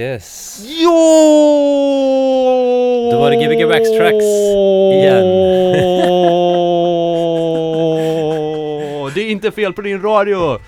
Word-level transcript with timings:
Yes. 0.00 0.60
Jo! 0.66 0.90
Då 3.12 3.20
var 3.20 3.30
det 3.30 3.36
Gbg 3.36 3.68
Backtracks 3.68 4.24
igen. 4.94 5.24
det 9.14 9.20
är 9.20 9.30
inte 9.30 9.50
fel 9.50 9.72
på 9.72 9.82
din 9.82 10.02
radio! 10.02 10.58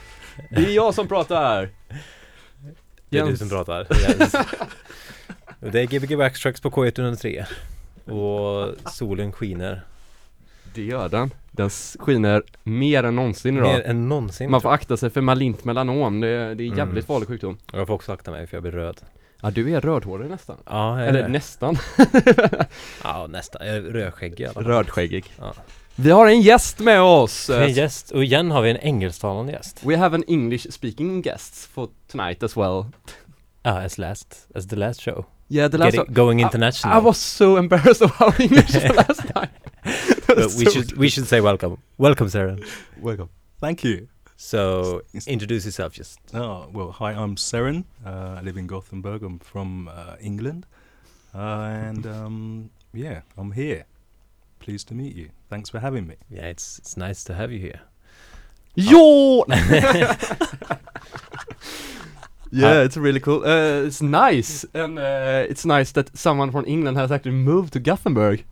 Det 0.50 0.56
är 0.64 0.70
jag 0.70 0.94
som 0.94 1.08
pratar! 1.08 1.68
Det 3.08 3.18
är 3.18 3.22
du 3.22 3.28
Jens. 3.28 3.38
som 3.38 3.48
pratar. 3.48 3.86
Jens. 4.08 4.32
Det 5.60 5.80
är 5.80 5.86
Gbg 5.86 6.18
Backtracks 6.18 6.60
på 6.60 6.70
K103. 6.70 7.44
Och 8.04 8.74
solen 8.92 9.32
skiner. 9.32 9.82
Det 10.74 10.82
gör 10.82 11.08
den. 11.08 11.30
Den 11.50 11.70
skiner 11.98 12.42
mer 12.62 13.04
än 13.04 13.16
någonsin 13.16 13.56
idag. 13.56 13.72
Mer 13.72 13.82
än 13.86 14.08
någonsin. 14.08 14.50
Man 14.50 14.60
får 14.60 14.72
akta 14.72 14.96
sig 14.96 15.10
för 15.10 15.20
malint 15.20 15.64
melanom, 15.64 16.20
det 16.20 16.28
är, 16.28 16.54
det 16.54 16.62
är 16.62 16.66
jävligt 16.66 16.82
Mm. 16.92 17.02
farlig 17.02 17.28
sjukdom. 17.28 17.58
jag 17.72 17.86
får 17.86 17.94
också 17.94 18.12
akta 18.12 18.30
mig 18.30 18.46
för 18.46 18.56
jag 18.56 18.62
blir 18.62 18.72
röd. 18.72 19.00
Ja, 19.44 19.50
du 19.50 19.74
är 19.74 19.80
rödhårig 19.80 20.30
nästan. 20.30 20.56
Ja, 20.66 20.98
jag 20.98 21.04
är 21.04 21.08
Eller 21.08 21.22
det. 21.22 21.28
nästan. 21.28 21.78
Ja, 23.04 23.26
nästan. 23.26 23.66
Jag 23.66 23.76
är 23.76 23.80
rödskäggig 23.82 24.40
i 24.40 24.44
alla 24.44 24.54
fall. 24.54 24.64
Rödskäggig. 24.64 25.24
Ja. 25.38 25.54
Vi 25.94 26.10
har 26.10 26.26
en 26.26 26.40
gäst 26.40 26.78
med 26.78 27.00
oss! 27.02 27.50
Vi 27.50 27.54
har 27.54 27.60
En 27.62 27.72
gäst. 27.72 28.10
Och 28.10 28.24
igen 28.24 28.50
har 28.50 28.62
vi 28.62 28.70
en 28.70 28.76
engelsktalande 28.76 29.52
gäst. 29.52 29.80
We 29.84 29.96
have 29.96 30.16
an 30.16 30.24
English 30.28 30.70
speaking 30.70 31.22
guest 31.22 31.54
for 31.74 31.88
tonight 32.12 32.42
as 32.42 32.56
well. 32.56 32.84
Ja, 33.62 33.84
as 33.84 33.98
last. 33.98 34.48
As 34.54 34.68
the 34.68 34.76
last 34.76 35.00
show. 35.00 35.24
Yeah, 35.48 35.70
the 35.70 35.78
last 35.78 35.94
Getting, 35.94 36.14
going 36.14 36.40
international. 36.40 36.98
I 36.98 37.04
was 37.04 37.18
so 37.18 37.56
embarrassed 37.58 38.02
of 38.02 38.20
our 38.20 38.34
English 38.42 38.72
the 38.72 38.92
last 38.92 39.20
time. 39.34 39.48
But 40.26 40.54
we 40.58 40.70
should 40.70 40.96
we 40.98 41.08
should 41.10 41.28
say 41.28 41.40
welcome. 41.40 41.76
Welcome, 41.98 42.30
Sarah. 42.30 42.56
Welcome. 43.02 43.28
Thank 43.60 43.84
you. 43.84 44.08
So 44.42 45.02
It's- 45.14 45.28
introduce 45.28 45.64
yourself 45.64 45.92
just. 45.92 46.18
Oh, 46.34 46.66
well, 46.72 46.90
hi, 46.90 47.12
I'm 47.12 47.36
Seren. 47.36 47.84
Uh, 48.04 48.34
I 48.38 48.40
live 48.42 48.56
in 48.56 48.66
Gothenburg. 48.66 49.22
I'm 49.22 49.38
from 49.38 49.86
uh, 49.88 50.16
England. 50.20 50.66
Uh, 51.32 51.38
and 51.38 52.06
um, 52.06 52.70
yeah, 52.92 53.20
I'm 53.38 53.52
here. 53.52 53.84
Pleased 54.58 54.88
to 54.88 54.94
meet 54.94 55.14
you. 55.14 55.28
Thanks 55.48 55.70
for 55.70 55.78
having 55.78 56.08
me. 56.08 56.16
Yeah, 56.28 56.46
it's 56.48 56.78
it's 56.78 56.96
nice 56.96 57.22
to 57.24 57.34
have 57.34 57.52
you 57.52 57.60
here. 57.60 57.80
Jo! 58.76 59.44
yeah, 62.50 62.82
it's 62.82 62.96
really 62.96 63.20
cool. 63.20 63.44
Uh, 63.44 63.86
it's 63.86 64.02
nice, 64.02 64.64
and 64.74 64.98
uh, 64.98 65.46
it's 65.48 65.64
nice 65.64 65.92
that 65.92 66.16
someone 66.16 66.50
from 66.50 66.64
England 66.66 66.96
has 66.96 67.12
actually 67.12 67.32
moved 67.44 67.72
to 67.74 67.80
Gothenburg. 67.80 68.44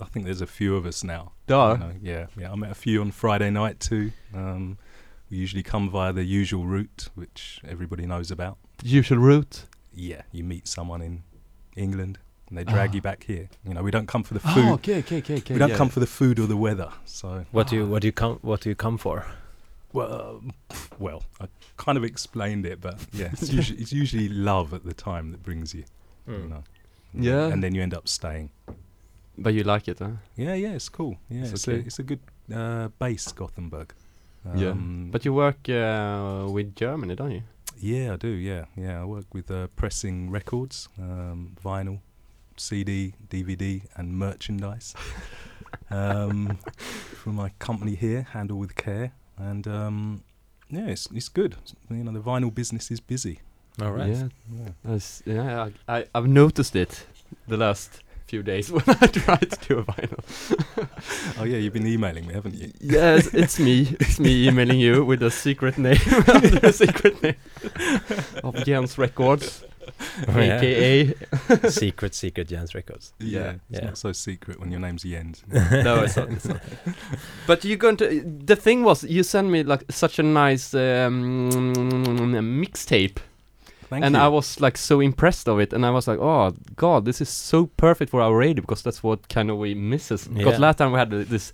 I 0.00 0.04
think 0.04 0.26
there's 0.26 0.42
a 0.42 0.46
few 0.46 0.76
of 0.76 0.86
us 0.86 1.02
now. 1.04 1.32
Ja, 1.48 1.74
You 1.74 1.94
yeah, 2.02 2.26
yeah. 2.38 2.52
I 2.52 2.56
met 2.56 2.70
a 2.70 2.74
few 2.74 3.00
on 3.00 3.10
Friday 3.10 3.50
night 3.50 3.80
too. 3.80 4.12
Um, 4.34 4.76
we 5.34 5.40
usually 5.40 5.64
come 5.64 5.90
via 5.90 6.12
the 6.12 6.22
usual 6.22 6.64
route, 6.64 7.08
which 7.16 7.60
everybody 7.66 8.06
knows 8.06 8.30
about. 8.30 8.56
usual 8.84 9.18
route. 9.18 9.66
Yeah, 9.92 10.22
you 10.32 10.44
meet 10.44 10.68
someone 10.68 11.02
in 11.02 11.22
England 11.76 12.18
and 12.48 12.56
they 12.58 12.62
drag 12.64 12.90
Ah. 12.90 12.94
you 12.94 13.02
back 13.02 13.24
here. 13.24 13.48
You 13.66 13.74
know, 13.74 13.82
we 13.82 13.90
don't 13.90 14.06
come 14.06 14.22
for 14.22 14.34
the 14.34 14.40
food. 14.40 14.64
Oh, 14.68 14.74
okay, 14.74 14.98
okay, 14.98 15.18
okay, 15.18 15.36
okay. 15.38 15.54
we 15.54 15.58
don't 15.58 15.70
yeah. 15.70 15.76
come 15.76 15.88
for 15.88 15.98
the 16.00 16.06
food 16.06 16.38
or 16.38 16.46
the 16.46 16.56
weather. 16.56 16.90
So 17.04 17.44
What 17.50 17.66
do 17.68 17.74
you 17.76 17.84
what 17.86 18.02
do 18.02 18.06
you 18.08 18.12
come 18.12 18.38
what 18.42 18.60
do 18.60 18.68
you 18.68 18.76
come 18.76 18.96
for? 18.98 19.24
Well, 19.92 20.40
well, 20.98 21.20
I 21.40 21.46
kind 21.76 21.96
of 21.98 22.04
explained 22.04 22.64
it, 22.66 22.80
but 22.80 22.96
yeah, 23.12 23.30
it's 23.32 23.52
usually, 23.52 23.78
it's 23.82 23.92
usually 23.92 24.28
love 24.28 24.72
at 24.74 24.84
the 24.84 24.94
time 24.94 25.30
that 25.32 25.42
brings 25.42 25.74
you, 25.74 25.84
Hmm. 26.26 26.32
you 26.42 26.48
know. 26.48 26.62
Yeah. 27.28 27.52
and 27.52 27.62
then 27.62 27.74
you 27.74 27.82
end 27.82 27.94
up 27.94 28.06
staying. 28.08 28.50
But 29.38 29.52
you 29.54 29.62
like 29.64 29.88
it, 29.88 29.98
huh? 29.98 30.16
Yeah, 30.36 30.54
yeah, 30.54 30.74
it's 30.76 30.88
cool. 30.88 31.16
Yeah, 31.28 31.42
It's 31.42 31.52
it's, 31.52 31.68
okay. 31.68 31.78
a 31.78 31.86
it's 31.86 31.98
a 31.98 32.02
good 32.02 32.20
uh, 32.52 32.88
base, 33.00 33.32
Gothenburg. 33.32 33.92
Yeah. 34.54 34.70
Um, 34.72 35.08
But 35.10 35.24
you 35.24 35.32
work 35.34 35.68
uh, 35.68 36.46
with 36.52 36.74
Germany, 36.76 37.14
don't 37.14 37.30
you? 37.32 37.42
yeah, 37.76 38.12
I 38.14 38.16
do. 38.16 38.28
Yeah, 38.28 38.64
yeah, 38.76 39.02
I 39.02 39.04
work 39.04 39.34
with 39.34 39.50
uh, 39.50 39.66
pressing 39.76 40.30
records, 40.30 40.88
um, 40.98 41.54
vinyl, 41.64 42.00
CD, 42.56 43.14
DVD, 43.28 43.82
and 43.96 44.16
merchandise. 44.18 44.94
um, 45.90 46.58
for 47.22 47.30
my 47.32 47.50
company 47.58 47.94
here, 47.94 48.22
Handle 48.32 48.58
with 48.58 48.74
Care, 48.74 49.12
and 49.36 49.66
um, 49.66 50.22
yeah, 50.70 50.86
it's 50.92 51.08
it's 51.12 51.28
good. 51.28 51.56
You 51.90 52.04
know, 52.04 52.12
the 52.12 52.20
vinyl 52.20 52.50
business 52.54 52.90
is 52.90 53.00
busy. 53.00 53.38
All 53.82 53.92
right. 53.92 54.08
Yeah, 54.10 54.28
Yeah. 54.86 54.98
yeah. 55.26 55.68
I, 55.88 55.98
I 55.98 56.04
I've 56.14 56.28
noticed 56.28 56.76
it 56.76 57.06
the 57.48 57.56
last 57.56 58.02
few 58.26 58.42
days 58.42 58.70
when 58.74 58.84
I 58.88 59.06
tried 59.06 59.50
to 59.50 59.68
do 59.68 59.78
a 59.80 59.84
vinyl. 59.84 60.20
Oh 61.38 61.44
yeah, 61.44 61.58
you've 61.58 61.72
been 61.72 61.86
emailing 61.86 62.26
me, 62.26 62.34
haven't 62.34 62.54
you? 62.54 62.70
Yes, 62.80 63.26
it's 63.34 63.58
me. 63.58 63.96
It's 64.00 64.18
me 64.20 64.48
emailing 64.48 64.78
you 64.80 65.04
with 65.04 65.22
a 65.22 65.30
secret 65.30 65.76
name, 65.78 65.98
a 66.62 66.72
secret 66.72 67.22
name 67.22 67.34
of 68.42 68.54
Jens 68.64 68.96
Records, 68.98 69.64
Oh, 70.28 70.40
yeah. 70.40 70.58
aka. 70.60 71.14
secret 71.68 72.14
secret 72.14 72.48
Jens 72.48 72.74
Records. 72.74 73.12
Yeah. 73.18 73.54
it's 73.70 73.80
Yeah. 73.80 73.84
not 73.86 73.98
so 73.98 74.12
secret 74.12 74.58
when 74.60 74.70
your 74.70 74.80
name's 74.80 75.02
Jens. 75.02 75.42
no, 75.48 76.02
it's 76.04 76.16
not. 76.16 76.30
It's 76.30 76.46
not. 76.48 76.60
But 77.46 77.64
you're 77.64 77.76
going 77.76 77.96
to. 77.98 78.06
The 78.46 78.56
thing 78.56 78.82
was, 78.84 79.04
you 79.04 79.22
sent 79.22 79.48
me 79.50 79.62
like 79.62 79.84
such 79.90 80.18
a 80.18 80.22
nice 80.22 80.72
um, 80.74 81.50
mixtape, 82.62 83.18
Thank 83.94 84.04
and 84.06 84.14
you. 84.14 84.20
I 84.20 84.28
was 84.28 84.60
like 84.60 84.76
so 84.78 85.00
impressed 85.00 85.48
of 85.48 85.58
it, 85.60 85.72
and 85.72 85.84
I 85.86 85.90
was 85.90 86.06
like, 86.08 86.18
oh 86.20 86.52
god, 86.76 87.04
this 87.04 87.20
is 87.20 87.28
so 87.28 87.66
perfect 87.76 88.10
for 88.10 88.20
our 88.20 88.36
radio 88.36 88.60
because 88.62 88.82
that's 88.82 89.02
what 89.02 89.28
kind 89.28 89.50
of 89.50 89.58
we 89.58 89.74
misses. 89.74 90.28
Because 90.28 90.58
last 90.58 90.78
time 90.78 90.92
we 90.92 90.98
had 90.98 91.12
uh, 91.14 91.24
this 91.28 91.52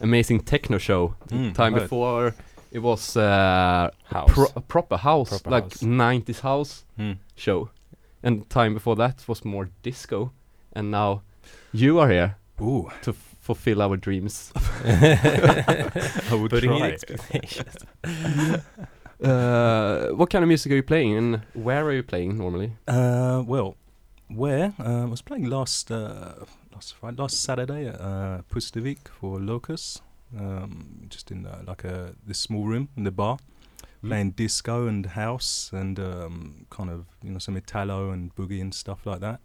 amazing 0.00 0.40
techno 0.44 0.78
show. 0.78 1.14
The 1.28 1.34
Mm, 1.36 1.54
time 1.54 1.74
right. 1.74 1.82
before 1.82 2.34
it 2.72 2.78
was 2.82 3.16
uh, 3.16 3.90
House. 4.04 4.30
pro- 4.32 4.52
a 4.56 4.60
proper 4.60 4.96
house, 4.96 5.28
Proper 5.28 5.50
like 5.50 5.64
house. 5.64 5.82
90s 5.82 6.40
house 6.40 6.84
Hmm. 6.96 7.12
show, 7.36 7.68
and 8.22 8.48
time 8.50 8.74
before 8.74 8.96
that 8.96 9.24
was 9.28 9.44
more 9.44 9.68
disco, 9.82 10.30
and 10.72 10.90
now 10.90 11.20
you 11.72 11.98
are 12.00 12.08
here 12.10 12.36
Ooh, 12.60 12.88
to 13.02 13.12
fulfill 13.40 13.82
our 13.82 13.96
dreams. 13.96 14.52
I 14.84 16.34
would 16.34 16.50
Putting 16.50 16.70
try. 16.78 16.90
expectations. 16.92 17.76
Uh, 19.22 20.08
what 20.16 20.30
kind 20.30 20.42
of 20.42 20.48
music 20.48 20.72
are 20.72 20.76
you 20.76 20.82
playing, 20.82 21.16
and 21.16 21.42
where 21.54 21.84
are 21.84 21.92
you 21.92 22.02
playing 22.02 22.38
normally? 22.38 22.72
Uh, 22.88 23.42
well, 23.46 23.76
where 24.28 24.72
uh, 24.80 25.02
I 25.02 25.04
was 25.04 25.22
playing 25.22 25.44
last 25.48 25.90
uh, 25.92 26.34
last 26.74 26.94
Friday, 26.94 27.16
last 27.22 27.40
Saturday 27.42 27.86
at 27.86 28.00
uh, 28.00 28.42
Pustervik 28.50 29.06
for 29.08 29.38
Locus, 29.38 30.00
um, 30.38 31.06
just 31.08 31.30
in 31.30 31.46
uh, 31.46 31.62
like 31.66 31.84
a 31.84 32.14
this 32.26 32.38
small 32.38 32.64
room 32.66 32.88
in 32.96 33.04
the 33.04 33.12
bar, 33.12 33.38
playing 34.04 34.32
disco 34.32 34.86
and 34.88 35.06
house 35.06 35.70
and 35.72 36.00
um, 36.00 36.66
kind 36.70 36.90
of 36.90 37.04
you 37.22 37.30
know 37.30 37.38
some 37.38 37.56
Italo 37.56 38.10
and 38.10 38.34
boogie 38.34 38.60
and 38.60 38.74
stuff 38.74 39.06
like 39.06 39.20
that. 39.20 39.38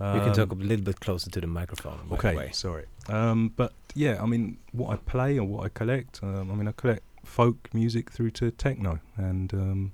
you 0.00 0.20
can 0.20 0.28
Um, 0.30 0.34
talk 0.34 0.50
a 0.52 0.56
little 0.56 0.84
bit 0.84 0.98
closer 0.98 1.30
to 1.30 1.40
the 1.40 1.46
microphone. 1.46 1.98
by 2.08 2.08
the 2.08 2.14
Okay, 2.14 2.34
way. 2.36 2.50
sorry. 2.52 2.86
Um, 3.08 3.52
but 3.56 3.72
yeah, 3.94 4.20
I 4.20 4.26
mean, 4.26 4.56
what 4.72 4.90
I 4.90 4.96
play 4.96 5.38
or 5.38 5.44
what 5.46 5.64
I 5.66 5.68
collect, 5.68 6.20
um, 6.24 6.50
I 6.50 6.54
mean, 6.56 6.66
I 6.66 6.72
collect 6.72 7.02
folk 7.24 7.68
music 7.72 8.10
through 8.10 8.30
to 8.32 8.50
techno 8.50 9.00
and 9.16 9.52
um, 9.54 9.92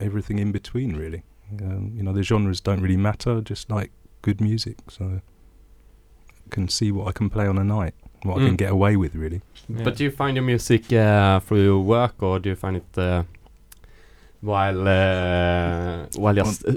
everything 0.00 0.38
in 0.38 0.52
between, 0.52 0.96
really. 0.96 1.22
Um, 1.60 1.92
you 1.94 2.02
know, 2.02 2.12
the 2.12 2.22
genres 2.22 2.60
don't 2.60 2.80
really 2.80 2.96
matter, 2.96 3.40
just 3.40 3.70
like 3.70 3.90
good 4.22 4.40
music. 4.40 4.78
So 4.88 5.20
I 6.46 6.48
can 6.50 6.68
see 6.68 6.90
what 6.92 7.06
I 7.08 7.12
can 7.12 7.30
play 7.30 7.46
on 7.46 7.58
a 7.58 7.64
night, 7.64 7.94
what 8.22 8.38
I 8.38 8.40
Mm. 8.40 8.46
can 8.46 8.56
get 8.56 8.70
away 8.72 8.96
with, 8.96 9.14
really. 9.14 9.40
But 9.68 9.96
do 9.96 10.04
you 10.04 10.10
find 10.10 10.36
your 10.36 10.44
music 10.44 10.92
uh, 10.92 11.40
through 11.40 11.62
your 11.62 11.80
work, 11.80 12.22
or 12.22 12.38
do 12.40 12.48
you 12.50 12.56
find 12.56 12.76
it 12.76 12.98
uh, 12.98 13.22
while 14.40 14.86
uh, 14.88 16.06
while 16.16 16.34
just 16.34 16.64
uh, 16.66 16.74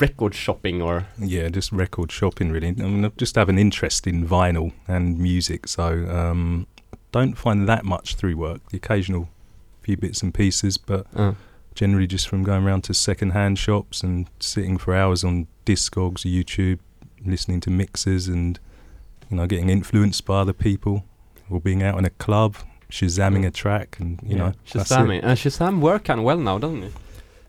record 0.00 0.34
shopping, 0.34 0.82
or 0.82 1.06
Yeah, 1.18 1.48
just 1.48 1.72
record 1.72 2.12
shopping, 2.12 2.50
really. 2.52 2.68
I 2.68 2.72
mean, 2.72 3.04
I 3.04 3.10
just 3.16 3.34
have 3.36 3.48
an 3.48 3.58
interest 3.58 4.06
in 4.06 4.26
vinyl 4.26 4.72
and 4.86 5.18
music, 5.18 5.66
so 5.68 5.84
um, 6.08 6.66
don't 7.12 7.34
find 7.36 7.68
that 7.68 7.84
much 7.84 8.14
through 8.14 8.36
work. 8.36 8.60
The 8.70 8.76
occasional 8.76 9.28
few 9.82 9.96
bits 9.96 10.22
and 10.22 10.32
pieces, 10.34 10.76
but 10.78 11.06
uh, 11.16 11.32
generally 11.74 12.06
just 12.06 12.28
from 12.28 12.42
going 12.42 12.64
around 12.64 12.82
to 12.84 12.94
second-hand 12.94 13.58
shops 13.58 14.02
and 14.02 14.28
sitting 14.38 14.76
for 14.78 14.94
hours 14.94 15.24
on 15.24 15.46
Discogs, 15.66 16.22
YouTube, 16.24 16.78
listening 17.24 17.60
to 17.60 17.70
mixes, 17.70 18.28
and 18.28 18.58
you 19.30 19.36
know 19.36 19.46
getting 19.46 19.70
influenced 19.70 20.24
by 20.24 20.40
other 20.40 20.52
people, 20.52 21.04
or 21.48 21.60
being 21.60 21.82
out 21.82 21.98
in 21.98 22.04
a 22.04 22.10
club, 22.10 22.56
shazamming 22.90 23.46
a 23.46 23.50
track, 23.50 23.96
and 24.00 24.20
you 24.22 24.36
Yeah. 24.36 24.42
know. 24.48 24.52
Shazamming? 24.66 25.20
And 25.22 25.38
Shazam 25.38 25.80
work 25.80 26.04
kind 26.04 26.20
of 26.20 26.24
well 26.24 26.38
now, 26.38 26.58
doesn't 26.58 26.82
it? 26.82 26.92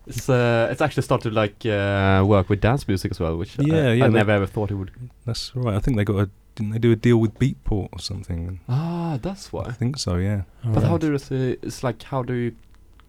It's 0.07 0.27
uh, 0.29 0.67
it's 0.71 0.81
actually 0.81 1.03
started 1.03 1.33
like 1.33 1.63
uh, 1.65 2.23
work 2.25 2.49
with 2.49 2.59
dance 2.59 2.87
music 2.87 3.11
as 3.11 3.19
well, 3.19 3.37
which 3.37 3.59
I- 3.59 3.63
Yeah, 3.63 3.73
I, 3.75 3.93
yeah, 3.93 4.07
they- 4.07 4.13
never 4.13 4.31
ever 4.31 4.47
thought 4.47 4.71
it 4.71 4.75
would. 4.75 4.91
That's 5.25 5.51
right. 5.55 5.75
I 5.75 5.79
think 5.79 5.95
they 5.97 6.03
got 6.03 6.17
a 6.19 6.29
didn't 6.55 6.71
they 6.73 6.79
do 6.79 6.91
a 6.91 6.95
deal 6.95 7.17
with 7.17 7.33
Beatport 7.39 7.89
or 7.93 7.99
something? 7.99 8.59
Ah, 8.67 9.17
that's 9.21 9.51
why. 9.53 9.63
I 9.63 9.71
think 9.71 9.97
so. 9.97 10.15
Yeah. 10.17 10.43
All 10.65 10.73
But 10.73 10.83
how 10.83 10.97
do 10.97 11.11
you 11.11 11.17
say? 11.17 11.57
It's 11.61 11.83
like 11.83 12.03
how 12.03 12.23
do 12.23 12.33
you 12.33 12.55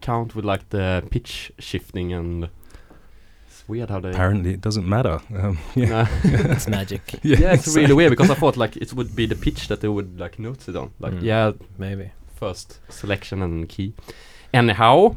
count 0.01 0.35
with 0.35 0.45
like 0.45 0.69
the 0.69 1.03
pitch 1.11 1.51
shifting 1.59 2.13
and? 2.13 2.49
It's 3.47 3.67
weird 3.67 3.89
how 3.89 3.99
they. 3.99 4.09
Apparently, 4.11 4.53
it 4.53 4.61
doesn't 4.61 4.87
matter. 4.87 5.19
Um, 5.35 5.57
yeah. 5.75 5.89
Nah. 5.89 6.07
it's 6.23 6.67
magic. 6.67 7.01
yeah, 7.23 7.53
it's 7.53 7.75
really 7.75 7.93
weird 7.93 8.11
because 8.11 8.29
I 8.29 8.35
thought 8.35 8.57
like 8.57 8.77
it 8.77 8.93
would 8.93 9.15
be 9.15 9.25
the 9.25 9.35
pitch 9.35 9.67
that 9.67 9.81
they 9.81 9.87
would 9.89 10.19
like 10.19 10.39
note 10.39 10.67
it 10.69 10.75
on. 10.75 10.91
Like 10.99 11.13
Mm. 11.13 11.23
yeah, 11.23 11.51
Maybe. 11.77 12.11
first 12.35 12.79
selection 12.89 13.41
and 13.41 13.67
key. 13.69 13.93
Anyhow. 14.53 15.15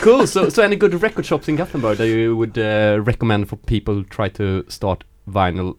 cool. 0.00 0.26
So, 0.26 0.48
so 0.48 0.62
any 0.62 0.76
good 0.76 0.94
record 1.02 1.26
shops 1.26 1.48
in 1.48 1.56
Gothenburg 1.56 1.98
that 1.98 2.08
you 2.08 2.34
would 2.36 2.56
uh, 2.58 2.98
recommend 3.02 3.48
for 3.48 3.56
people 3.56 3.94
who 3.94 4.04
try 4.04 4.28
to 4.30 4.64
start 4.68 5.04
vinyl 5.28 5.76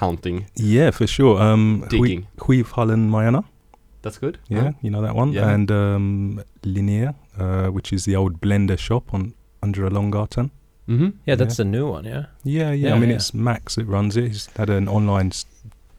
hunting, 0.00 0.46
Yeah, 0.56 0.90
for 0.92 1.06
sure. 1.06 1.40
Um, 1.40 1.84
digging? 1.90 2.26
Skivhallen 2.36 3.08
Majorna. 3.10 3.44
That's 4.02 4.18
good. 4.18 4.38
Yeah, 4.48 4.62
Huh? 4.62 4.72
you 4.82 4.90
know 4.90 5.02
that 5.02 5.14
one. 5.14 5.32
Yeah. 5.32 5.50
And 5.54 5.70
um, 5.70 6.42
Linnea, 6.62 7.14
uh, 7.38 7.68
which 7.72 7.92
is 7.92 8.04
the 8.04 8.16
old 8.16 8.40
blender 8.40 8.78
shop 8.78 9.12
on 9.14 9.34
under 9.62 9.84
a 9.86 9.90
Longgarten. 9.90 10.50
Mhm. 10.88 11.12
Yeah, 11.26 11.36
that's 11.36 11.56
the 11.56 11.64
new 11.64 11.86
one, 11.92 12.04
yeah. 12.04 12.24
Yeah, 12.44 12.72
yeah. 12.72 12.88
Yeah, 12.88 12.94
I 12.94 12.98
mean, 12.98 13.10
yeah. 13.10 13.16
it's 13.16 13.34
Max 13.34 13.74
that 13.74 13.86
runs 13.86 14.16
it. 14.16 14.28
He's 14.28 14.48
had 14.56 14.70
an 14.70 14.88
online 14.88 15.26
s- 15.28 15.46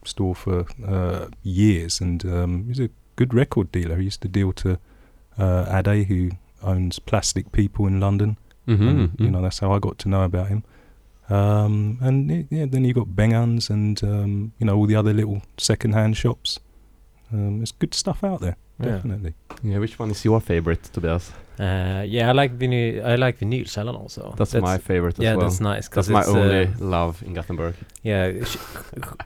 store 0.04 0.34
for 0.34 0.66
uh, 0.86 1.26
years, 1.42 2.00
and 2.00 2.24
um, 2.24 2.64
he's 2.68 2.80
a 2.80 2.88
good 3.16 3.32
record 3.34 3.70
dealer. 3.72 3.96
He 3.98 4.04
used 4.04 4.20
to 4.22 4.28
deal 4.28 4.52
to 4.52 4.78
uh, 5.38 5.64
Ade, 5.86 6.06
who 6.08 6.30
owns 6.62 6.98
Plastic 6.98 7.52
People 7.52 7.86
in 7.86 8.00
London. 8.00 8.36
Mhm. 8.66 8.88
and, 8.88 9.10
you 9.18 9.26
mhm. 9.26 9.30
know, 9.32 9.42
that's 9.42 9.58
how 9.60 9.72
I 9.72 9.78
got 9.80 9.98
to 9.98 10.08
know 10.08 10.22
about 10.22 10.48
him. 10.48 10.62
Um, 11.30 11.98
and 12.02 12.30
y- 12.30 12.46
yeah, 12.50 12.66
then 12.66 12.84
you 12.84 12.92
got 12.94 13.06
Bengans 13.16 13.70
and 13.70 14.02
um, 14.02 14.52
you 14.58 14.66
know 14.66 14.76
all 14.76 14.86
the 14.86 14.96
other 14.96 15.12
little 15.14 15.40
second-hand 15.58 16.16
shops. 16.16 16.60
Um, 17.32 17.58
there's 17.58 17.72
good 17.72 17.94
stuff 17.94 18.22
out 18.24 18.40
there, 18.40 18.56
Yeah. 18.80 18.92
definitely. 18.96 19.32
Yeah. 19.62 19.78
Which 19.80 19.98
one 19.98 20.10
is 20.10 20.24
your 20.24 20.40
favorite, 20.40 20.82
Tobias? 20.92 21.32
Uh, 21.60 22.02
yeah, 22.06 22.28
I 22.28 22.32
like 22.32 22.58
vinyl. 22.58 23.04
I 23.04 23.14
like 23.16 23.38
vinylkällan 23.38 23.94
also. 23.96 24.34
That's, 24.36 24.54
my 24.54 24.78
favorite 24.78 25.14
as 25.14 25.18
well. 25.18 25.24
yeah, 25.28 25.36
well. 25.36 25.48
that's 25.48 25.60
nice. 25.60 25.88
'cause 25.88 26.08
That's 26.08 26.28
my 26.28 26.40
only 26.40 26.64
Uh, 26.66 26.70
love 26.90 27.22
in 27.26 27.34
Gothenburg. 27.34 27.74
yeah, 28.02 28.44
sk- 28.44 28.58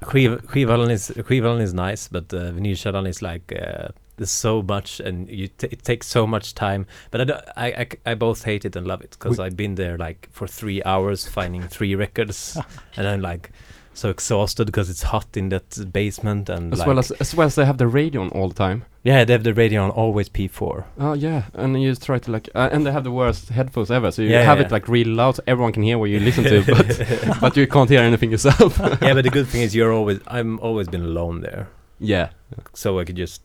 skiv- 0.02 0.40
Skivhallen 0.46 0.90
is 0.90 1.10
Skivhallen 1.16 1.60
is 1.62 1.72
nice, 1.72 2.08
but 2.10 2.32
uh, 2.34 2.52
vinylkällan 2.52 3.06
is 3.06 3.22
like 3.22 3.52
uh, 3.52 3.88
there's 4.16 4.30
so 4.30 4.62
much, 4.62 5.00
and 5.00 5.28
you 5.28 5.48
t- 5.48 5.68
it 5.70 5.82
takes 5.82 6.06
so 6.06 6.26
much 6.26 6.54
time. 6.54 6.86
But 7.10 7.30
I, 7.30 7.42
I, 7.56 7.66
I 7.82 7.86
I 8.12 8.14
both 8.14 8.44
hate 8.44 8.64
it 8.64 8.76
and 8.76 8.86
love 8.86 9.00
it 9.02 9.10
because 9.18 9.38
I've 9.38 9.56
been 9.56 9.74
there 9.74 9.96
like 9.98 10.28
for 10.32 10.46
three 10.46 10.82
hours 10.84 11.26
finding 11.28 11.62
three 11.68 11.94
records, 11.94 12.56
and 12.96 13.06
I'm 13.06 13.20
like 13.20 13.50
so 13.94 14.10
exhausted 14.10 14.66
because 14.66 14.90
it's 14.90 15.02
hot 15.04 15.26
in 15.38 15.48
that 15.48 15.90
basement 15.90 16.50
and 16.50 16.70
As 16.72 16.80
like, 16.80 16.88
well 16.88 16.98
as 16.98 17.10
as 17.12 17.34
well 17.34 17.46
as 17.46 17.54
they 17.54 17.64
have 17.64 17.78
the 17.78 17.86
radio 17.86 18.20
on 18.20 18.28
all 18.30 18.48
the 18.48 18.54
time. 18.54 18.84
yeah, 19.02 19.24
they 19.24 19.32
have 19.32 19.42
the 19.44 19.54
radio 19.54 19.82
on 19.82 19.90
always 19.90 20.28
P4. 20.28 20.84
Oh 20.98 21.14
yeah, 21.14 21.44
and 21.54 21.80
you 21.82 21.94
try 21.94 22.18
to 22.18 22.30
like, 22.30 22.50
uh, 22.54 22.68
and 22.72 22.84
they 22.84 22.92
have 22.92 23.04
the 23.04 23.10
worst 23.10 23.48
headphones 23.48 23.90
ever. 23.90 24.10
So 24.10 24.20
you 24.20 24.28
Yeah, 24.28 24.42
have 24.42 24.58
yeah. 24.58 24.66
it 24.66 24.70
like 24.70 24.86
really 24.88 25.12
loud, 25.12 25.36
so 25.36 25.42
everyone 25.46 25.72
can 25.72 25.82
hear 25.82 25.96
what 25.98 26.10
you 26.10 26.20
listen 26.20 26.44
to, 26.44 26.62
but 26.74 27.40
but 27.40 27.56
you 27.56 27.66
can't 27.66 27.88
hear 27.88 28.00
anything 28.02 28.30
yourself. 28.30 28.78
yeah, 29.00 29.14
but 29.14 29.22
the 29.24 29.30
good 29.30 29.46
thing 29.48 29.62
is 29.62 29.74
you're 29.74 29.92
always 29.94 30.20
I'm 30.26 30.58
always 30.60 30.88
been 30.88 31.02
alone 31.04 31.40
there, 31.40 31.68
yeah, 31.98 32.28
so 32.74 32.98
I 32.98 33.04
could 33.04 33.16
just 33.16 33.40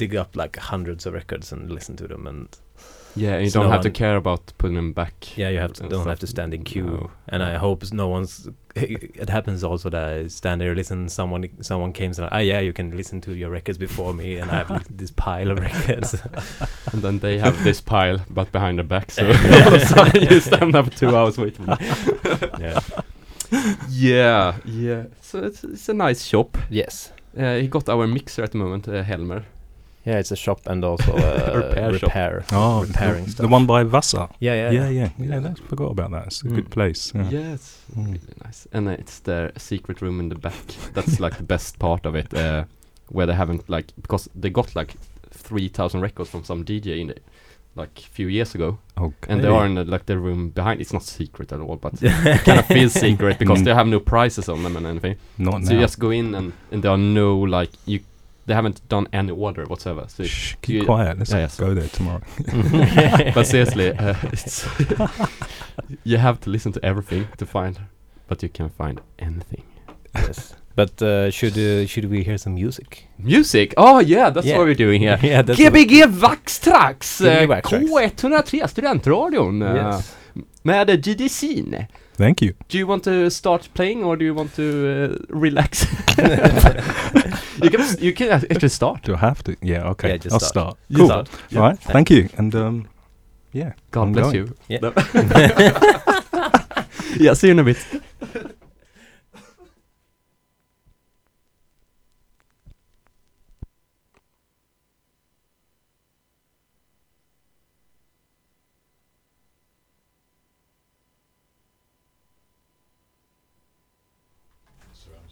dig 0.00 0.16
up 0.16 0.36
like 0.36 0.56
hundreds 0.72 1.06
of 1.06 1.12
records 1.14 1.52
and 1.52 1.70
listen 1.70 1.96
to 1.96 2.06
them, 2.08 2.26
and 2.26 2.48
yeah, 3.16 3.34
and 3.34 3.44
you 3.44 3.50
So 3.50 3.60
don't 3.60 3.68
no 3.68 3.72
have 3.72 3.82
to 3.82 3.90
care 3.90 4.16
about 4.16 4.52
putting 4.58 4.76
them 4.76 4.92
back. 4.92 5.36
yeah, 5.36 5.50
you 5.50 5.58
have 5.60 5.72
to 5.74 5.82
don't 5.82 5.90
stuff. 5.92 6.06
have 6.06 6.18
to 6.20 6.26
stand 6.26 6.54
in 6.54 6.62
queue. 6.64 6.84
No. 6.84 7.10
And 7.28 7.42
I 7.42 7.56
hope 7.58 7.92
no 7.92 8.08
one's. 8.08 8.48
It 8.76 9.28
happens 9.28 9.64
also 9.64 9.90
that 9.90 10.04
I 10.04 10.28
stand 10.28 10.60
there, 10.60 10.74
listen. 10.76 11.08
Someone 11.08 11.44
someone 11.60 11.92
came 11.92 12.10
and 12.10 12.18
like, 12.18 12.32
ah, 12.32 12.38
yeah, 12.38 12.60
you 12.62 12.72
can 12.72 12.96
listen 12.96 13.20
to 13.22 13.32
your 13.34 13.50
records 13.50 13.78
before 13.78 14.14
me, 14.14 14.38
and 14.40 14.50
I 14.50 14.54
have 14.62 14.86
this 14.96 15.10
pile 15.10 15.50
of 15.50 15.58
records. 15.58 16.14
And 16.92 17.02
then 17.02 17.18
they 17.18 17.38
have 17.38 17.56
this 17.64 17.80
pile, 17.80 18.18
but 18.30 18.52
behind 18.52 18.78
their 18.78 18.86
back, 18.88 19.10
so, 19.12 19.22
so 19.90 20.06
you 20.14 20.40
stand 20.40 20.74
up 20.76 20.94
two 20.94 21.16
hours 21.16 21.36
waiting. 21.38 21.66
Yeah. 22.60 22.80
yeah, 23.90 24.56
yeah. 24.64 25.04
So 25.20 25.38
it's 25.44 25.64
it's 25.64 25.88
a 25.88 25.94
nice 25.94 26.24
shop. 26.24 26.56
Yes. 26.70 27.12
Uh, 27.36 27.56
he 27.62 27.68
got 27.68 27.88
our 27.88 28.06
mixer 28.06 28.42
at 28.44 28.50
the 28.52 28.58
moment, 28.58 28.88
uh, 28.88 29.02
Helmer. 29.02 29.44
Yeah, 30.10 30.18
it's 30.18 30.32
a 30.32 30.36
shop 30.36 30.60
and 30.66 30.84
also 30.84 31.12
a 31.16 31.56
Repair 31.56 31.92
repair. 32.00 32.40
shop. 32.42 32.52
Oh, 32.52 32.80
repairing 32.82 33.24
the, 33.26 33.30
stuff. 33.30 33.44
the 33.44 33.48
one 33.48 33.66
by 33.66 33.84
Vassa. 33.84 34.28
Yeah, 34.40 34.54
yeah, 34.54 34.70
Yeah, 34.70 34.88
yeah, 34.88 35.08
yeah. 35.40 35.48
I 35.50 35.68
forgot 35.68 35.90
about 35.92 36.10
that. 36.10 36.26
It's 36.26 36.42
a 36.42 36.46
Mm. 36.46 36.54
good 36.54 36.70
place. 36.70 37.12
Yeah. 37.14 37.30
Yes, 37.30 37.78
Mm. 37.96 38.06
really 38.06 38.34
nice. 38.44 38.66
And 38.72 38.88
uh, 38.88 38.92
it's 39.02 39.20
their 39.20 39.52
secret 39.56 40.02
room 40.02 40.18
in 40.20 40.28
the 40.28 40.34
back. 40.38 40.66
That's 40.94 41.20
like 41.20 41.36
the 41.36 41.44
best 41.54 41.78
part 41.78 42.06
of 42.06 42.14
it, 42.16 42.34
uh, 42.34 42.64
where 43.12 43.26
they 43.26 43.34
haven't 43.36 43.68
like 43.68 43.86
because 44.02 44.28
they 44.40 44.50
got 44.50 44.74
like 44.76 44.94
three 45.30 45.68
thousand 45.68 46.00
records 46.02 46.30
from 46.30 46.44
some 46.44 46.64
DJ 46.64 47.00
in 47.00 47.10
it, 47.10 47.20
like 47.76 47.90
a 47.98 48.08
few 48.16 48.26
years 48.28 48.54
ago, 48.54 48.78
Okay. 48.98 49.32
and 49.32 49.40
they 49.42 49.48
are 49.48 49.66
in 49.66 49.74
the, 49.74 49.84
like 49.84 50.04
the 50.06 50.16
room 50.18 50.50
behind. 50.50 50.80
It's 50.80 50.92
not 50.92 51.02
secret 51.04 51.52
at 51.52 51.60
all, 51.60 51.76
but 51.76 51.92
it 52.02 52.44
kind 52.44 52.58
of 52.58 52.66
feels 52.66 52.92
secret 52.94 53.38
because 53.38 53.60
Mm. 53.60 53.64
they 53.64 53.74
have 53.74 53.86
no 53.88 54.00
prices 54.00 54.48
on 54.48 54.62
them 54.64 54.76
and 54.76 54.86
anything. 54.86 55.16
Not 55.38 55.64
So 55.64 55.70
you 55.70 55.76
now. 55.76 55.84
just 55.86 55.98
go 56.00 56.10
in 56.10 56.34
and 56.34 56.52
and 56.72 56.82
there 56.82 56.90
are 56.92 56.98
no 57.20 57.38
like 57.60 57.70
you. 57.86 58.00
They 58.50 58.56
haven't 58.56 58.80
done 58.88 59.06
any 59.12 59.30
order 59.30 59.64
whatsoever. 59.66 60.04
So 60.08 60.24
Shh, 60.24 60.56
keep 60.62 60.74
you- 60.74 60.84
quiet. 60.84 61.18
Let's 61.18 61.30
Yeah, 61.30 61.38
yes. 61.46 61.56
go 61.56 61.72
there 61.74 61.88
tomorrow. 61.98 62.22
but 63.36 63.44
seriously, 63.46 63.88
uh, 64.04 64.14
it's 64.34 64.66
you 66.04 66.16
have 66.18 66.40
to 66.40 66.50
listen 66.50 66.72
to 66.72 66.80
everything 66.84 67.26
to 67.38 67.46
find, 67.46 67.78
but 68.28 68.42
you 68.42 68.48
can 68.48 68.68
find 68.68 69.00
anything. 69.18 69.62
yes. 70.14 70.54
But 70.76 71.02
uh, 71.02 71.30
should 71.30 71.56
uh, 71.58 71.86
should 71.86 72.06
we 72.10 72.22
hear 72.22 72.38
some 72.38 72.54
music? 72.54 73.06
Music! 73.18 73.74
Oh 73.76 73.98
yeah, 74.00 74.30
that's 74.30 74.46
Yeah. 74.46 74.58
what 74.58 74.66
we're 74.66 74.74
doing 74.86 75.00
here. 75.02 75.18
yeah, 75.22 75.42
that's 75.42 75.58
Gbg 75.60 76.06
Vaxtrax! 76.24 76.98
Gbg 77.20 77.26
eh, 77.26 77.46
Vaxtrax. 77.46 77.84
K103 77.84 78.62
Studentradion 78.72 79.60
Yes. 79.60 80.16
Med 80.62 81.02
DJ 81.02 81.28
Seen. 81.28 81.86
Thank 82.16 82.42
you. 82.42 82.52
Do 82.68 82.78
you 82.78 82.86
want 82.86 83.04
to 83.04 83.30
start 83.30 83.70
playing 83.74 84.04
or 84.04 84.16
do 84.16 84.24
you 84.24 84.34
want 84.34 84.54
to 84.56 84.62
uh, 84.62 85.16
relax? 85.30 85.86
you 87.62 87.70
can 87.70 87.96
you 87.98 88.12
can 88.12 88.28
actually 88.30 88.68
start. 88.68 89.02
Do 89.06 89.14
I 89.14 89.18
have 89.18 89.42
to? 89.44 89.56
Yeah. 89.62 89.90
Okay. 89.90 90.08
Yeah, 90.08 90.18
just 90.18 90.32
I'll 90.34 90.40
start. 90.40 90.50
start. 90.50 90.76
Cool. 90.96 91.06
start. 91.06 91.28
All 91.56 91.62
right. 91.62 91.78
Thank 91.78 92.10
you. 92.10 92.28
And 92.38 92.54
um, 92.54 92.88
yeah. 93.52 93.72
God 93.90 94.02
I'm 94.02 94.12
bless 94.12 94.32
going. 94.32 94.36
you. 94.36 94.54
Yeah. 94.68 94.92
Yeah, 97.18 97.34
see 97.34 97.48
you 97.48 97.52
in 97.52 97.58
a 97.58 97.64
bit. 97.64 97.76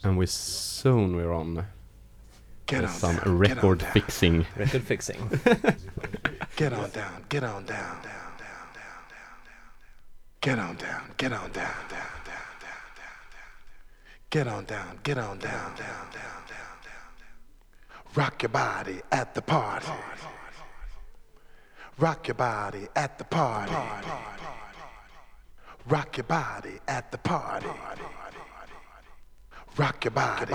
And 0.08 0.16
we 0.16 0.24
soon 0.24 1.16
we're 1.16 1.34
on 1.34 1.66
Get 2.64 2.84
on 2.84 2.88
some 2.90 3.16
down, 3.16 3.24
get 3.24 3.26
on 3.26 3.38
record 3.38 3.82
fixing. 3.82 4.46
Record 4.56 4.82
fixing. 4.82 5.18
Get 6.56 6.72
on 6.72 6.88
down, 6.90 7.24
get 7.28 7.44
on 7.44 7.64
down, 7.66 8.02
down, 8.02 8.32
down, 8.38 8.68
down, 8.72 8.98
down, 9.12 9.38
down. 9.44 9.60
Get 10.40 10.58
on 10.58 10.76
down, 10.76 11.02
get 11.18 11.32
on 11.32 11.50
down, 11.50 11.52
down, 11.52 11.84
down, 11.88 12.08
down, 12.24 12.48
down, 12.58 13.26
down. 13.30 13.48
Get 14.30 14.48
on 14.48 14.64
down, 14.64 14.98
get 15.02 15.18
on 15.18 15.38
down, 15.38 15.50
down, 15.50 15.76
down, 15.76 16.08
down, 16.10 16.42
down, 16.48 16.72
down. 16.88 18.14
Rock 18.14 18.42
your 18.42 18.48
body 18.48 19.00
at 19.12 19.34
the 19.34 19.42
party. 19.42 19.86
Rock 21.98 22.26
your 22.28 22.34
body 22.34 22.88
at 22.96 23.18
the 23.18 23.24
party. 23.24 23.74
Rock 25.86 26.16
your 26.16 26.24
body 26.24 26.80
at 26.88 27.12
the 27.12 27.18
party 27.18 27.66
rock 29.78 30.04
your 30.04 30.10
body. 30.10 30.54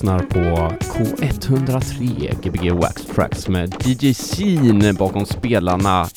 Lyssnar 0.00 0.18
på 0.18 0.74
K103 0.80 2.34
Gbg 2.42 2.72
Wax 2.72 3.04
Tracks 3.14 3.48
med 3.48 3.74
DJ 3.84 4.12
Scene 4.12 4.92
bakom 4.92 5.26
spelarna 5.26 6.08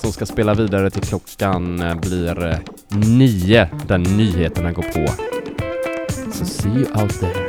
som 0.00 0.12
ska 0.12 0.26
spela 0.26 0.54
vidare 0.54 0.90
till 0.90 1.02
klockan 1.02 1.82
eh, 1.82 1.94
blir 1.94 2.46
eh, 2.46 2.58
nio 2.98 3.68
där 3.86 3.98
nyheterna 3.98 4.72
går 4.72 4.82
på. 4.82 5.12
So 6.32 6.44
see 6.44 6.68
you 6.68 7.02
out 7.02 7.20
there. 7.20 7.43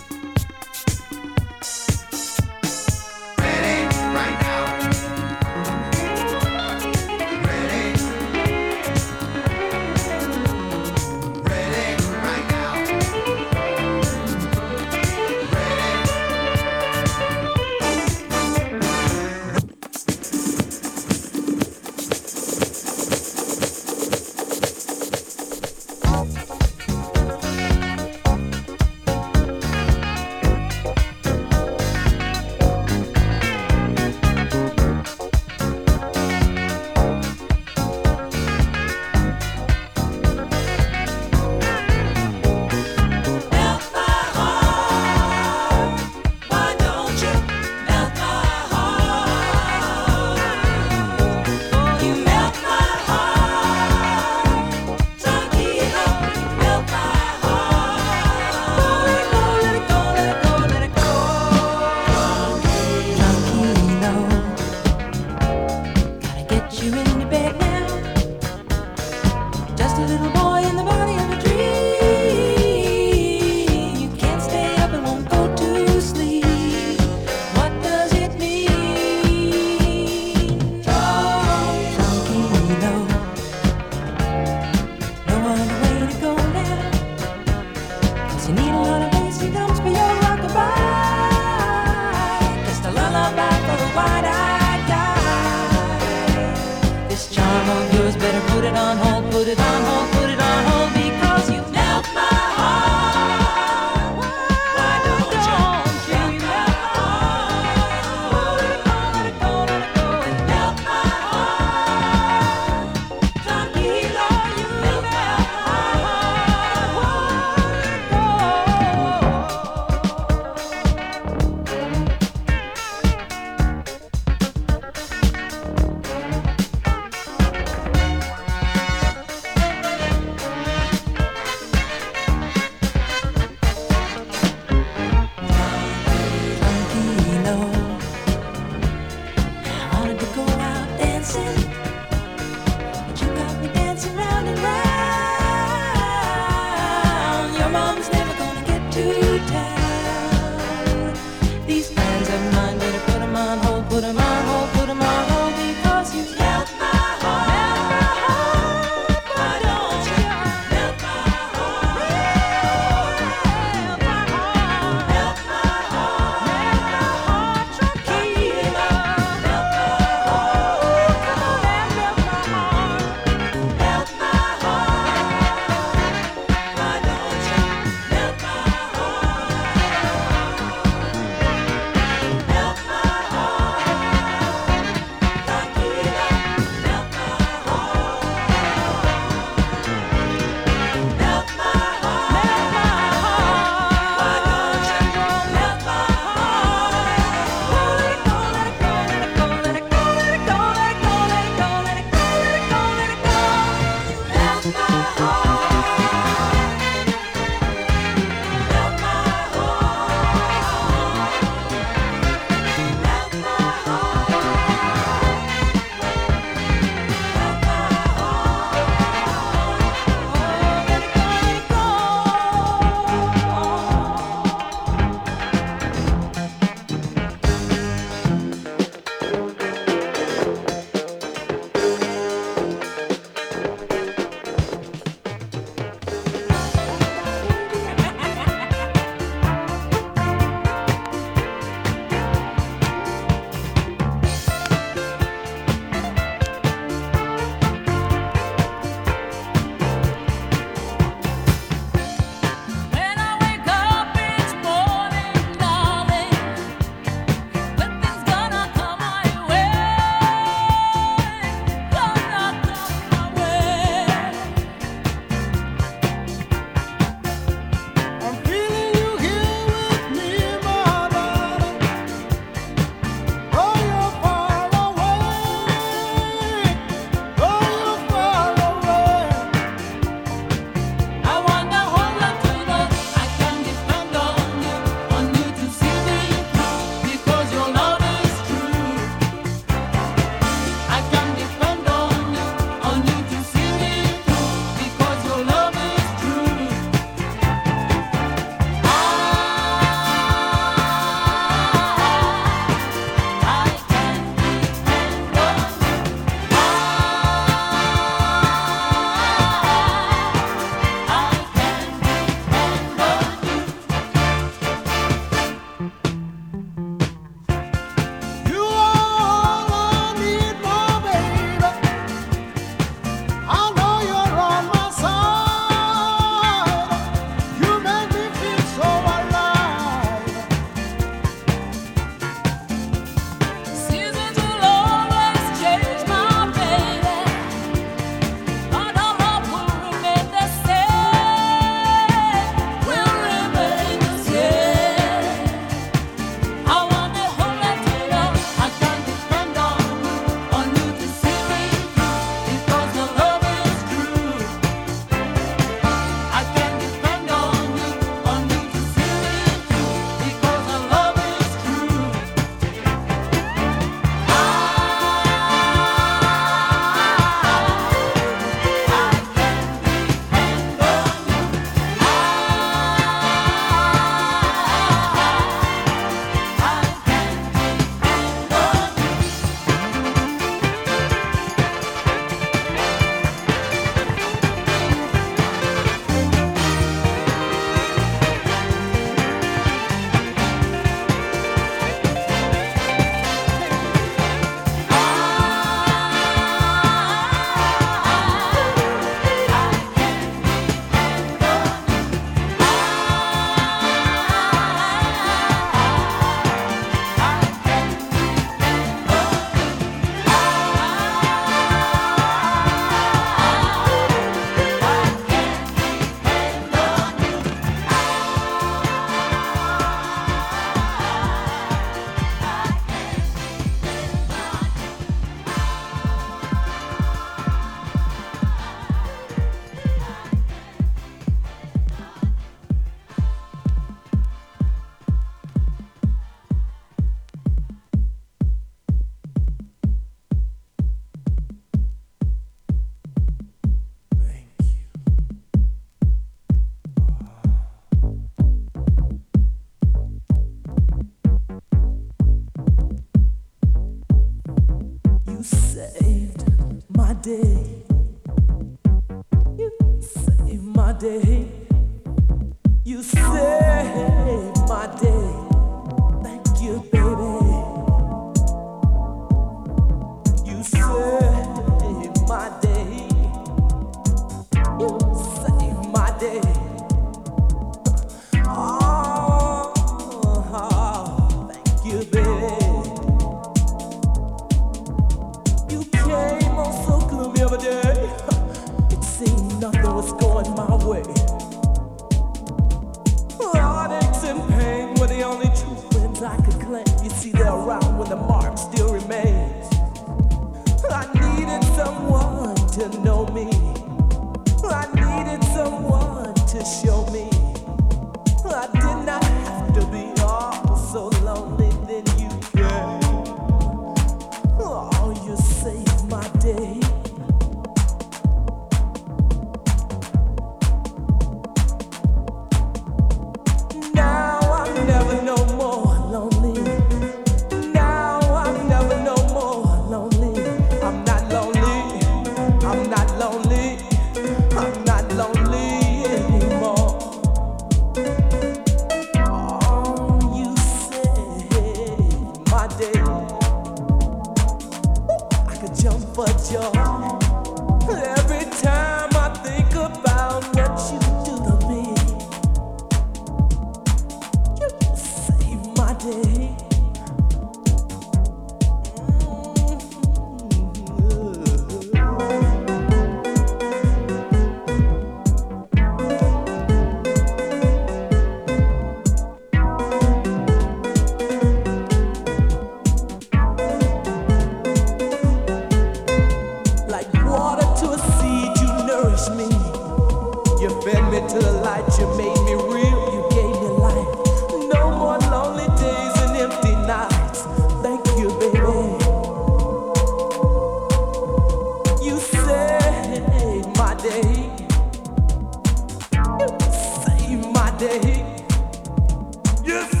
You 599.63 600.00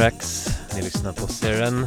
Tracks. 0.00 0.48
Ni 0.76 0.82
lyssnar 0.82 1.12
på 1.12 1.26
Seren. 1.26 1.86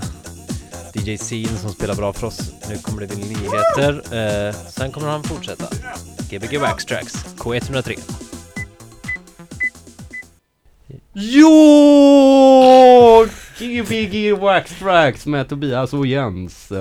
DJ 0.93 1.17
Scene 1.17 1.47
som 1.57 1.69
spelar 1.69 1.95
bra 1.95 2.13
för 2.13 2.27
oss. 2.27 2.51
Nu 2.69 2.77
kommer 2.77 3.01
det 3.01 3.07
väl 3.07 3.17
nyheter. 3.17 4.01
Eh, 4.47 4.55
sen 4.69 4.91
kommer 4.91 5.07
han 5.07 5.23
fortsätta. 5.23 5.65
Gbg 6.29 6.57
Wax 6.57 6.85
Tracks, 6.85 7.13
K103. 7.37 7.99
Jo! 11.13 11.47
Gbg 13.59 14.33
Wax 14.41 14.79
Tracks 14.79 15.25
med 15.25 15.49
Tobias 15.49 15.93
och 15.93 16.07
Jens. 16.07 16.71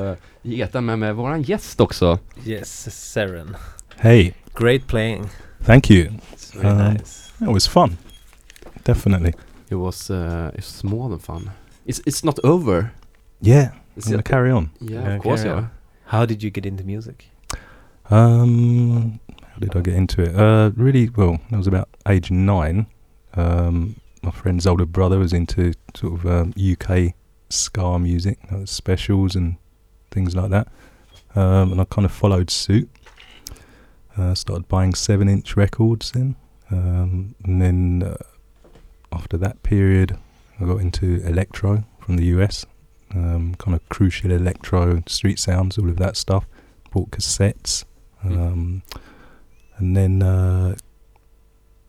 Geta 0.42 0.80
med, 0.80 0.98
med 0.98 1.14
våran 1.14 1.42
gäst 1.42 1.80
också. 1.80 2.18
Yes, 2.44 3.02
Seren. 3.12 3.56
Hey, 3.96 4.32
Great 4.54 4.86
playing. 4.86 5.28
thank 5.66 5.90
you. 5.90 6.08
It's 6.36 6.62
very 6.62 6.88
Um, 6.88 6.92
nice. 6.94 7.30
It 7.40 7.48
was 7.48 7.68
fun. 7.68 7.96
Definitely. 8.84 9.32
It 9.72 9.76
was, 9.76 10.10
uh, 10.10 10.50
it's 10.54 10.84
more 10.84 11.08
than 11.08 11.18
fun. 11.18 11.50
It's, 11.86 12.02
it's 12.04 12.22
not 12.22 12.38
over. 12.44 12.92
Yeah, 13.40 13.72
It's 13.96 14.06
gonna 14.06 14.22
carry 14.22 14.50
on. 14.50 14.70
Yeah, 14.82 15.00
Yeah, 15.00 15.14
of 15.14 15.22
course, 15.22 15.44
yeah. 15.44 15.68
How 16.04 16.26
did 16.26 16.42
you 16.42 16.50
get 16.50 16.66
into 16.66 16.84
music? 16.84 17.30
Um, 18.10 19.18
how 19.42 19.58
did 19.58 19.74
I 19.74 19.80
get 19.80 19.94
into 19.94 20.20
it? 20.20 20.36
Uh, 20.36 20.72
really, 20.76 21.08
well, 21.08 21.38
I 21.50 21.56
was 21.56 21.66
about 21.66 21.88
age 22.06 22.30
nine. 22.30 22.84
Um, 23.32 23.96
my 24.22 24.30
friend's 24.30 24.66
older 24.66 24.84
brother 24.84 25.18
was 25.18 25.32
into 25.32 25.72
sort 25.94 26.12
of 26.20 26.26
um, 26.26 26.52
UK 26.72 27.14
ska 27.48 27.98
music, 27.98 28.38
uh, 28.52 28.66
specials 28.66 29.34
and 29.34 29.56
things 30.10 30.36
like 30.36 30.50
that. 30.50 30.68
Um, 31.34 31.72
and 31.72 31.80
I 31.80 31.84
kind 31.86 32.04
of 32.04 32.12
followed 32.12 32.50
suit. 32.50 32.90
Uh, 34.18 34.34
started 34.34 34.68
buying 34.68 34.92
seven-inch 34.94 35.56
records 35.56 36.10
then, 36.10 36.36
um, 36.70 37.34
and 37.44 37.62
then 37.62 38.02
uh, 38.02 38.16
after 39.12 39.36
that 39.38 39.62
period, 39.62 40.18
I 40.60 40.64
got 40.64 40.80
into 40.80 41.24
electro 41.26 41.84
from 42.00 42.16
the 42.16 42.24
US, 42.36 42.66
um, 43.14 43.54
kind 43.56 43.74
of 43.74 43.88
crucial 43.88 44.30
electro, 44.30 45.02
street 45.06 45.38
sounds, 45.38 45.78
all 45.78 45.88
of 45.88 45.96
that 45.96 46.16
stuff. 46.16 46.46
Bought 46.90 47.10
cassettes, 47.10 47.84
Mm. 48.24 48.38
um, 48.38 48.82
and 49.78 49.96
then 49.96 50.22
uh, 50.22 50.76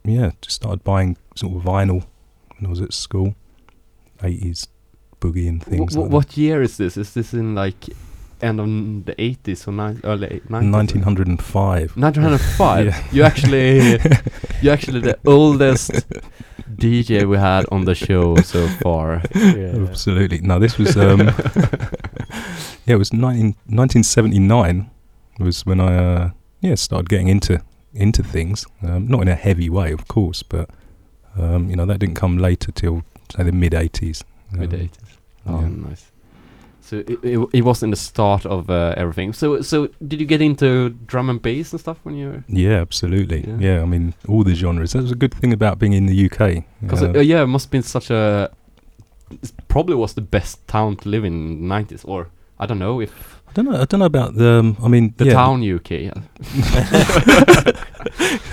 yeah, 0.04 0.32
just 0.42 0.56
started 0.56 0.84
buying 0.84 1.16
sort 1.36 1.56
of 1.56 1.62
vinyl 1.64 2.06
when 2.58 2.66
I 2.66 2.70
was 2.70 2.82
at 2.82 2.94
school, 2.94 3.36
eighties 4.24 4.68
boogie 5.22 5.48
and 5.48 5.64
things 5.64 5.94
wh- 5.94 6.00
like 6.00 6.10
what 6.12 6.38
year 6.38 6.62
is 6.62 6.78
this? 6.78 6.98
Is 6.98 7.14
this 7.14 7.34
in 7.34 7.54
like 7.56 7.76
end 8.44 8.60
of 8.60 8.68
the 9.06 9.16
80s 9.16 9.68
or 9.68 9.72
ni- 9.72 10.00
early 10.04 10.42
90s? 10.50 10.64
Nineteen 10.64 11.02
hundred 11.02 11.28
and 11.28 11.42
five. 11.42 11.96
1905. 11.96 12.86
Yeah. 12.86 13.04
You 13.12 13.24
actually, 13.24 14.00
you 14.62 14.72
actually 14.72 15.02
the 15.02 15.18
oldest 15.26 15.92
DJ 16.76 17.28
we 17.28 17.38
had 17.38 17.66
on 17.72 17.86
the 17.86 17.96
show 17.96 18.36
so 18.38 18.68
far. 18.82 19.22
Yeah. 19.36 19.88
Absolutely. 19.90 20.40
No, 20.42 20.60
this 20.60 20.78
was 20.78 20.98
um, 20.98 21.20
yeah, 22.86 22.96
it 22.96 22.98
was 22.98 23.14
19, 23.14 23.56
1979 23.68 24.90
was 25.40 25.66
when 25.66 25.80
I 25.80 25.98
uh, 25.98 26.30
yeah 26.62 26.76
started 26.76 27.10
getting 27.10 27.28
into 27.28 27.62
into 27.94 28.24
things. 28.24 28.66
Um, 28.82 29.08
not 29.08 29.22
in 29.22 29.28
a 29.28 29.36
heavy 29.36 29.70
way, 29.70 29.92
of 29.92 30.08
course, 30.08 30.44
but 30.44 30.70
um, 31.38 31.70
you 31.70 31.76
know 31.76 31.86
that 31.86 32.00
didn't 32.00 32.16
come 32.16 32.38
later 32.38 32.72
till 32.72 33.04
say 33.36 33.44
the 33.44 33.52
mid 33.52 33.74
eighties. 33.74 34.24
Mid 34.52 34.70
80s. 34.70 34.90
Oh, 35.48 35.62
yeah. 35.62 35.68
nice. 35.68 36.12
So 36.84 36.98
it, 36.98 37.20
it, 37.24 37.50
it 37.54 37.62
was 37.64 37.82
in 37.82 37.92
the 37.92 37.96
start 37.96 38.46
of 38.46 38.70
uh, 38.70 38.94
everything. 38.98 39.34
So 39.34 39.62
so 39.62 39.88
did 40.06 40.20
you 40.20 40.26
get 40.28 40.42
into 40.42 40.90
drum 41.08 41.30
and 41.30 41.42
bass 41.42 41.72
and 41.72 41.80
stuff 41.80 41.98
when 42.04 42.16
you 42.16 42.28
were? 42.28 42.44
Yeah, 42.48 42.82
absolutely. 42.82 43.48
Yeah. 43.48 43.58
Yeah. 43.60 43.82
I 43.82 43.86
mean 43.86 44.14
all 44.28 44.44
the 44.44 44.54
genres. 44.54 44.92
That 44.92 45.02
was 45.04 45.12
a 45.12 45.16
good 45.16 45.34
thing 45.34 45.54
about 45.54 45.80
being 45.80 45.94
in 45.94 46.06
the 46.08 46.26
UK. 46.26 46.66
Because 46.82 47.02
Uh, 47.04 47.14
uh, 47.16 47.20
yeah, 47.22 47.44
it 47.44 47.48
must 47.48 47.66
have 47.68 47.72
been 47.72 47.84
such 47.84 48.10
a. 48.12 48.52
It 49.32 49.52
probably 49.68 49.96
was 49.96 50.14
the 50.14 50.22
best 50.22 50.68
town 50.68 50.98
to 50.98 51.10
live 51.10 51.24
in 51.26 51.68
the 51.68 51.76
90s, 51.76 52.06
or 52.08 52.28
I 52.60 52.66
don't 52.68 52.80
know 52.80 53.02
if 53.02 53.42
I 53.54 53.62
don't 53.62 53.66
know. 53.66 53.82
I 53.82 53.86
don't 53.86 54.00
know 54.00 54.06
about 54.08 54.34
the. 54.36 54.50
Um, 54.60 54.78
I 54.84 54.88
mean, 54.88 55.14
the 55.18 55.26
yeah, 55.26 55.34
town 55.34 55.62
UK. 55.76 55.90
yeah. 55.92 56.14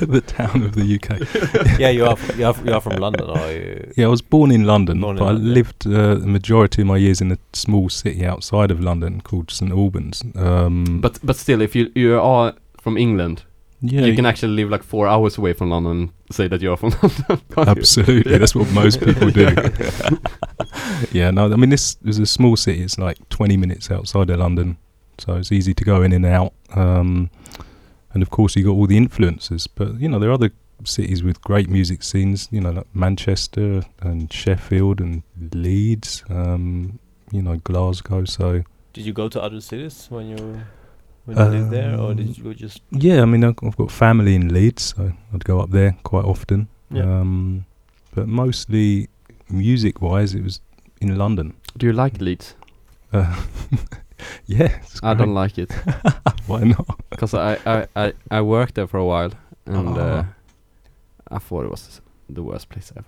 the 0.00 0.22
town 0.26 0.62
of 0.62 0.74
the 0.74 0.94
UK. 0.96 1.78
yeah, 1.80 1.88
you 1.88 2.04
are 2.04 2.12
f- 2.12 2.36
you 2.38 2.44
are, 2.44 2.50
f- 2.50 2.62
you 2.64 2.72
are 2.74 2.80
from 2.82 2.96
London, 2.96 3.30
or 3.30 3.50
you? 3.50 3.92
Yeah, 3.96 4.06
I 4.06 4.08
was 4.08 4.20
born 4.22 4.50
in 4.50 4.64
London, 4.66 5.00
Born 5.00 5.16
in 5.16 5.20
but 5.20 5.24
I 5.26 5.32
London, 5.32 5.46
yeah. 5.48 5.54
lived 5.54 5.86
uh, 5.86 6.14
the 6.16 6.26
majority 6.26 6.82
of 6.82 6.88
my 6.88 6.98
years 6.98 7.20
in 7.22 7.32
a 7.32 7.38
small 7.54 7.88
city 7.88 8.26
outside 8.26 8.70
of 8.70 8.80
London 8.80 9.20
called 9.22 9.50
St 9.50 9.72
Albans. 9.72 10.22
Um, 10.36 11.00
But 11.00 11.18
but 11.22 11.36
still, 11.36 11.62
if 11.62 11.74
you 11.74 11.90
you 11.94 12.20
are 12.20 12.52
from 12.80 12.96
England, 12.98 13.44
yeah, 13.80 14.04
you 14.04 14.14
can 14.14 14.26
actually 14.26 14.52
live 14.54 14.68
like 14.68 14.82
four 14.84 15.06
hours 15.08 15.38
away 15.38 15.54
from 15.54 15.70
London 15.70 15.92
and 15.92 16.10
say 16.30 16.46
that 16.48 16.60
you 16.60 16.72
are 16.72 16.76
from 16.76 16.90
London. 17.02 17.24
can't 17.54 17.56
you? 17.56 17.62
absolutely. 17.80 18.38
That's 18.38 18.54
what 18.54 18.70
most 18.72 19.00
people 19.00 19.30
do. 19.30 19.48
yeah, 21.12 21.30
no, 21.30 21.50
I 21.52 21.56
mean 21.56 21.70
this 21.70 21.96
is 22.04 22.18
a 22.18 22.26
small 22.26 22.56
city. 22.56 22.82
It's 22.82 22.98
like 22.98 23.16
20 23.30 23.56
minutes 23.56 23.90
outside 23.90 24.30
of 24.30 24.38
London, 24.38 24.76
so 25.20 25.36
it's 25.36 25.52
easy 25.52 25.74
to 25.74 25.84
go 25.84 26.02
in 26.02 26.12
and 26.12 26.26
out. 26.26 26.52
Um, 26.74 27.30
and 28.12 28.22
of 28.22 28.30
course, 28.30 28.56
you 28.56 28.64
got 28.64 28.72
all 28.72 28.86
the 28.86 28.96
influences. 28.96 29.66
But 29.66 30.00
you 30.00 30.08
know, 30.08 30.18
there 30.18 30.30
are 30.30 30.34
other 30.34 30.50
cities 30.84 31.22
with 31.22 31.40
great 31.42 31.68
music 31.68 32.02
scenes. 32.02 32.48
You 32.50 32.60
know, 32.60 32.70
like 32.70 32.86
Manchester 32.94 33.82
and 34.00 34.32
Sheffield 34.32 35.00
and 35.00 35.22
Leeds. 35.52 36.24
Um, 36.28 36.98
you 37.30 37.42
know, 37.42 37.56
Glasgow. 37.58 38.24
So 38.24 38.62
Did 38.92 39.06
you 39.06 39.12
go 39.12 39.28
to 39.28 39.40
other 39.40 39.60
cities 39.60 40.06
when 40.10 40.28
you 40.28 40.60
when 41.24 41.36
you 41.36 41.44
lived 41.44 41.70
there, 41.70 41.98
or 41.98 42.14
did 42.14 42.36
you 42.36 42.54
just? 42.54 42.82
yeah, 42.90 43.22
I 43.22 43.24
mean, 43.26 43.44
I've 43.44 43.56
I've 43.62 43.76
got 43.76 43.90
family 43.92 44.34
in 44.34 44.52
Leeds, 44.52 44.94
so 44.96 45.12
I'd 45.32 45.44
go 45.44 45.60
up 45.60 45.70
there 45.70 45.96
quite 46.02 46.24
often. 46.24 46.68
Yeah. 46.90 47.02
Um, 47.02 47.66
but 48.14 48.26
mostly 48.26 49.08
music-wise, 49.48 50.34
it 50.34 50.42
was 50.42 50.60
in 51.00 51.16
London. 51.16 51.54
Do 51.76 51.86
you 51.86 51.92
like 51.92 52.20
Leeds? 52.20 52.54
Uh, 53.12 53.44
yeah, 54.46 54.78
it's 54.82 55.00
I 55.02 55.14
don't 55.14 55.34
like 55.34 55.58
it 55.58 55.70
Why 56.46 56.60
not? 56.64 56.98
because 57.10 57.34
I, 57.34 57.58
I, 57.66 57.86
I, 57.96 58.12
I 58.30 58.40
worked 58.42 58.74
there 58.74 58.86
for 58.86 58.98
a 58.98 59.04
while 59.04 59.30
and 59.66 59.96
uh, 59.98 60.24
Ah. 60.24 61.36
I 61.36 61.38
thought 61.38 61.64
it 61.64 61.70
was 61.70 62.00
the 62.28 62.42
worst 62.42 62.68
place 62.68 62.92
ever. 62.96 63.06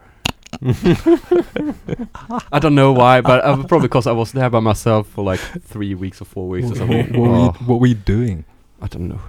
I 2.53 2.59
don't 2.59 2.75
know 2.75 2.93
why, 2.93 3.21
but 3.21 3.45
uh, 3.45 3.57
probably 3.65 3.89
because 3.89 4.07
I 4.07 4.13
was 4.13 4.33
there 4.33 4.51
by 4.51 4.61
myself 4.61 5.09
for 5.09 5.25
like 5.25 5.41
three 5.41 5.95
weeks 5.95 6.21
or 6.21 6.25
four 6.27 6.49
weeks 6.49 6.71
or 6.71 6.77
something. 6.77 7.13
what 7.19 7.31
were 7.31 7.37
you, 7.37 7.43
Oh, 7.45 7.53
what 7.67 7.81
were 7.81 7.87
you 7.87 7.95
doing? 7.95 8.45
I 8.81 8.87
don't 8.89 9.09
know. 9.09 9.21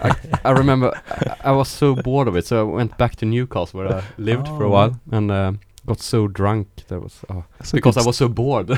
I, 0.00 0.14
I 0.44 0.50
remember 0.52 0.92
I, 1.10 1.36
I 1.50 1.52
was 1.52 1.68
so 1.68 1.94
bored 1.94 2.28
of 2.28 2.36
it, 2.36 2.46
so 2.46 2.60
I 2.60 2.72
went 2.74 2.96
back 2.98 3.16
to 3.16 3.26
Newcastle 3.26 3.80
where 3.80 3.92
I 3.96 4.02
lived 4.16 4.46
for 4.48 4.64
a 4.64 4.66
Oh. 4.68 4.70
while 4.70 5.00
and 5.10 5.30
uh, 5.30 5.52
got 5.86 6.00
so 6.00 6.26
drunk. 6.28 6.68
That 6.88 7.00
was 7.00 7.20
oh, 7.30 7.44
because 7.72 7.96
I 7.96 8.02
was 8.06 8.16
so 8.16 8.28
bored. 8.28 8.70
I 8.70 8.76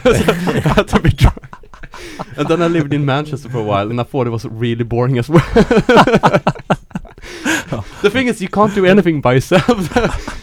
had 0.60 0.88
to 0.88 1.00
be 1.00 1.10
drunk. 1.10 1.44
And 2.36 2.48
then 2.48 2.62
I 2.62 2.68
lived 2.68 2.92
in 2.92 3.04
Manchester 3.04 3.48
for 3.48 3.58
a 3.58 3.64
while, 3.64 3.90
and 3.90 4.00
I 4.00 4.04
thought 4.04 4.26
it 4.26 4.30
was 4.30 4.44
really 4.46 4.84
boring 4.84 5.18
as 5.18 5.28
well. 5.28 5.44
the 8.02 8.10
thing 8.10 8.28
is, 8.28 8.40
you 8.40 8.48
can't 8.48 8.74
do 8.74 8.86
anything 8.86 9.20
by 9.20 9.34
yourself. 9.34 9.96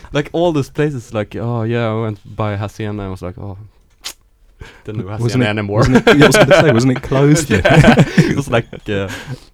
like 0.14 0.30
all 0.34 0.52
those 0.52 0.70
places, 0.70 1.14
like 1.14 1.36
oh 1.36 1.64
yeah, 1.64 1.88
I 1.88 2.02
went 2.02 2.36
by 2.36 2.56
Hacienda, 2.56 3.04
and 3.04 3.08
I 3.08 3.12
was 3.12 3.22
like 3.22 3.38
oh, 3.38 3.58
didn't 4.84 5.02
do 5.02 5.08
Wasn't 5.08 5.24
Hacienda 5.24 5.46
it- 5.46 5.50
anymore. 5.50 5.80
Wasn't 5.80 5.98
it, 5.98 6.18
yeah, 6.18 6.24
I 6.24 6.28
was 6.28 6.36
going 6.36 6.48
to 6.50 6.60
say, 6.62 6.72
wasn't 6.72 6.98
it 6.98 7.04
closed 7.12 7.50
yet? 7.50 7.64
yeah, 7.66 7.94
it 8.32 8.36
was 8.36 8.50
like 8.50 8.68
uh, 8.90 9.10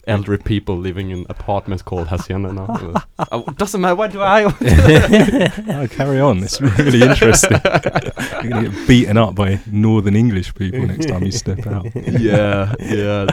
elderly 0.08 0.38
people 0.44 0.78
living 0.78 1.10
in 1.12 1.26
apartments 1.30 1.84
called 1.84 2.08
Hacienda 2.08 2.54
now. 2.54 2.94
Oh, 3.32 3.44
doesn't 3.58 3.80
matter. 3.82 3.96
Why 3.96 4.08
do 4.08 4.22
I? 4.22 4.44
oh, 4.44 5.88
carry 5.90 6.20
on. 6.20 6.44
It's 6.44 6.60
really 6.62 7.02
interesting. 7.02 7.60
You're 7.64 8.52
going 8.52 8.64
to 8.66 8.70
get 8.72 8.88
beaten 8.88 9.18
up 9.18 9.34
by 9.36 9.60
Northern 9.72 10.16
English 10.16 10.54
people 10.56 10.86
next 10.86 11.08
time 11.08 11.24
you 11.24 11.32
step 11.32 11.66
out. 11.68 11.86
yeah, 11.96 12.74
yeah. 12.80 13.28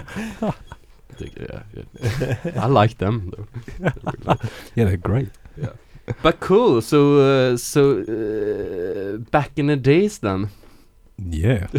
Yeah, 1.18 1.62
yeah. 1.74 2.62
I 2.62 2.66
like 2.66 2.96
them 2.98 3.30
though. 3.36 3.46
They're 3.78 3.92
really 4.04 4.24
nice. 4.24 4.50
Yeah, 4.74 4.84
they're 4.86 4.96
great. 4.96 5.28
Yeah. 5.56 5.72
But 6.22 6.40
cool. 6.40 6.80
So, 6.80 7.18
uh, 7.52 7.56
so 7.58 8.00
uh, 8.00 9.18
back 9.30 9.50
in 9.56 9.66
the 9.66 9.76
days, 9.76 10.18
then 10.18 10.48
Yeah. 11.22 11.66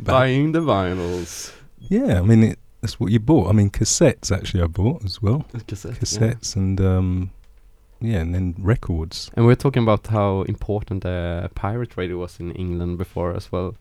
buying 0.00 0.50
the 0.52 0.60
vinyls, 0.60 1.52
Yeah, 1.78 2.18
I 2.18 2.22
mean, 2.22 2.42
it, 2.42 2.58
that's 2.80 2.98
what 2.98 3.12
you 3.12 3.20
bought. 3.20 3.48
I 3.48 3.52
mean, 3.52 3.70
cassettes 3.70 4.32
actually 4.32 4.62
I 4.62 4.66
bought 4.66 5.04
as 5.04 5.22
well. 5.22 5.44
cassettes. 5.52 6.56
yeah. 6.56 6.60
And, 6.60 6.80
um, 6.80 7.30
yeah, 8.00 8.18
and 8.18 8.34
then 8.34 8.56
records. 8.58 9.30
And 9.36 9.46
we're 9.46 9.54
talking 9.54 9.84
about 9.84 10.08
how 10.08 10.42
important 10.42 11.06
uh, 11.06 11.46
pirate 11.54 11.96
radio 11.96 12.18
was 12.18 12.40
in 12.40 12.50
England 12.52 12.98
before 12.98 13.32
as 13.36 13.52
well. 13.52 13.76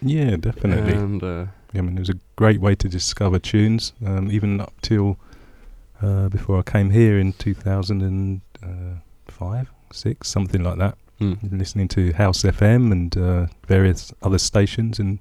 Yeah, 0.00 0.36
definitely. 0.36 0.92
And 0.94 1.20
uh, 1.22 1.46
I 1.74 1.80
mean, 1.80 1.96
it 1.96 2.00
was 2.00 2.10
a 2.10 2.18
great 2.36 2.60
way 2.60 2.74
to 2.76 2.88
discover 2.88 3.40
tunes, 3.40 3.92
um, 4.06 4.30
even 4.30 4.60
up 4.60 4.74
till 4.80 5.18
uh, 6.00 6.28
before 6.28 6.58
I 6.58 6.62
came 6.62 6.90
here 6.90 7.18
in 7.18 7.32
2005, 7.32 9.70
6, 9.92 10.28
something 10.28 10.62
like 10.62 10.78
that. 10.78 10.96
Mm. 11.20 11.58
listening 11.58 11.88
to 11.88 12.12
House 12.14 12.42
FM 12.42 12.90
and 12.92 13.16
uh, 13.16 13.46
various 13.68 14.12
other 14.22 14.38
stations, 14.38 14.98
and 14.98 15.18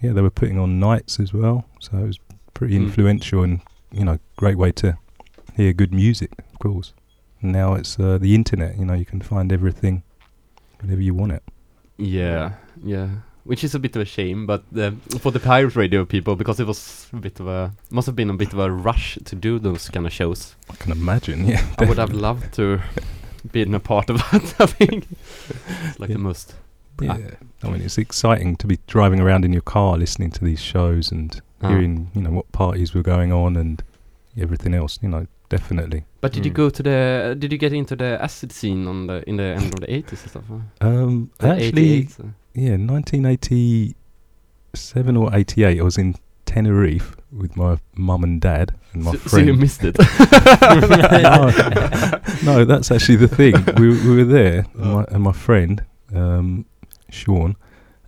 yeah, 0.00 0.12
they 0.12 0.22
were 0.22 0.30
putting 0.30 0.58
on 0.58 0.78
nights 0.78 1.18
as 1.20 1.32
well. 1.34 1.64
So 1.80 1.98
it 1.98 2.06
was 2.06 2.18
pretty 2.54 2.74
Mm. 2.74 2.84
influential 2.84 3.42
and 3.42 3.60
you 3.92 4.04
know 4.04 4.18
great 4.36 4.56
way 4.56 4.72
to 4.72 4.96
hear 5.56 5.72
good 5.72 5.92
music, 5.92 6.30
of 6.52 6.58
course. 6.60 6.92
And 7.42 7.52
now 7.52 7.74
it's 7.74 7.98
uh, 7.98 8.18
the 8.18 8.34
internet. 8.34 8.78
You 8.78 8.84
know, 8.84 8.94
you 8.94 9.04
can 9.04 9.20
find 9.20 9.52
everything 9.52 10.02
whenever 10.80 11.02
you 11.02 11.14
want 11.14 11.32
it. 11.32 11.42
Yeah, 11.98 12.52
yeah. 12.84 13.08
Which 13.44 13.64
is 13.64 13.74
a 13.74 13.78
bit 13.78 13.96
of 13.96 14.02
a 14.02 14.04
shame, 14.04 14.46
but 14.46 14.62
uh, 14.76 14.92
for 15.18 15.32
the 15.32 15.40
pirate 15.40 15.74
radio 15.74 16.04
people, 16.04 16.36
because 16.36 16.60
it 16.60 16.66
was 16.66 17.08
a 17.12 17.16
bit 17.16 17.40
of 17.40 17.48
a 17.48 17.72
must 17.90 18.06
have 18.06 18.14
been 18.14 18.30
a 18.30 18.34
bit 18.36 18.52
of 18.52 18.58
a 18.58 18.70
rush 18.70 19.18
to 19.24 19.34
do 19.34 19.58
those 19.58 19.88
kind 19.88 20.06
of 20.06 20.12
shows. 20.12 20.54
I 20.70 20.76
can 20.76 20.92
imagine. 20.92 21.46
Yeah, 21.48 21.64
I 21.78 21.84
would 21.86 21.98
have 21.98 22.12
loved 22.12 22.52
to 22.54 22.80
been 23.40 23.74
a 23.74 23.80
part 23.80 24.10
of 24.10 24.18
that. 24.30 24.54
I 24.60 24.66
think 24.66 25.06
it's 25.10 25.98
like 26.00 26.10
Yeah. 26.10 26.16
the 26.16 26.22
most. 26.22 26.54
Yeah, 27.00 27.16
I 27.62 27.70
mean 27.70 27.80
it's 27.82 27.96
exciting 27.98 28.56
to 28.56 28.66
be 28.66 28.78
driving 28.86 29.20
around 29.20 29.44
in 29.46 29.52
your 29.54 29.62
car 29.62 29.96
listening 29.96 30.30
to 30.32 30.44
these 30.44 30.60
shows 30.60 31.10
and 31.12 31.40
Ah. 31.62 31.68
hearing 31.68 32.10
you 32.14 32.20
know 32.22 32.30
what 32.30 32.50
parties 32.52 32.92
were 32.94 33.02
going 33.02 33.32
on 33.32 33.56
and 33.56 33.82
everything 34.36 34.74
else. 34.74 34.98
You 35.02 35.08
know, 35.08 35.26
definitely. 35.48 36.04
But 36.20 36.32
did 36.34 36.44
you 36.44 36.50
Mm. 36.52 36.56
go 36.56 36.68
to 36.70 36.82
the? 36.82 37.36
Did 37.38 37.52
you 37.52 37.58
get 37.58 37.72
into 37.72 37.96
the 37.96 38.18
acid 38.22 38.52
scene 38.52 38.86
on 38.86 39.06
the 39.06 39.22
in 39.28 39.36
the 39.36 39.44
end 39.44 39.72
of 39.74 39.80
the 39.80 39.90
eighties 39.94 40.20
and 40.22 40.30
stuff? 40.30 40.44
huh? 40.48 40.60
Um, 40.88 41.30
actually, 41.40 42.08
yeah, 42.54 42.76
1987 42.76 45.16
or 45.16 45.34
88, 45.34 45.80
I 45.80 45.82
was 45.82 45.96
in 45.98 46.14
Tenerife 46.54 47.16
with 47.32 47.56
my 47.56 47.78
mum 47.94 48.24
and 48.24 48.40
dad 48.40 48.72
and 48.92 49.04
my 49.04 49.12
so, 49.12 49.18
so 49.18 49.36
you 49.38 49.54
missed 49.54 49.82
it. 49.84 49.96
no, 51.22 52.20
no, 52.42 52.64
that's 52.64 52.90
actually 52.90 53.16
the 53.16 53.28
thing. 53.28 53.54
We, 53.78 53.88
we 53.90 54.16
were 54.16 54.24
there, 54.24 54.66
and 54.74 54.92
my, 54.94 55.04
and 55.10 55.22
my 55.22 55.32
friend, 55.32 55.84
um, 56.14 56.66
Sean, 57.08 57.56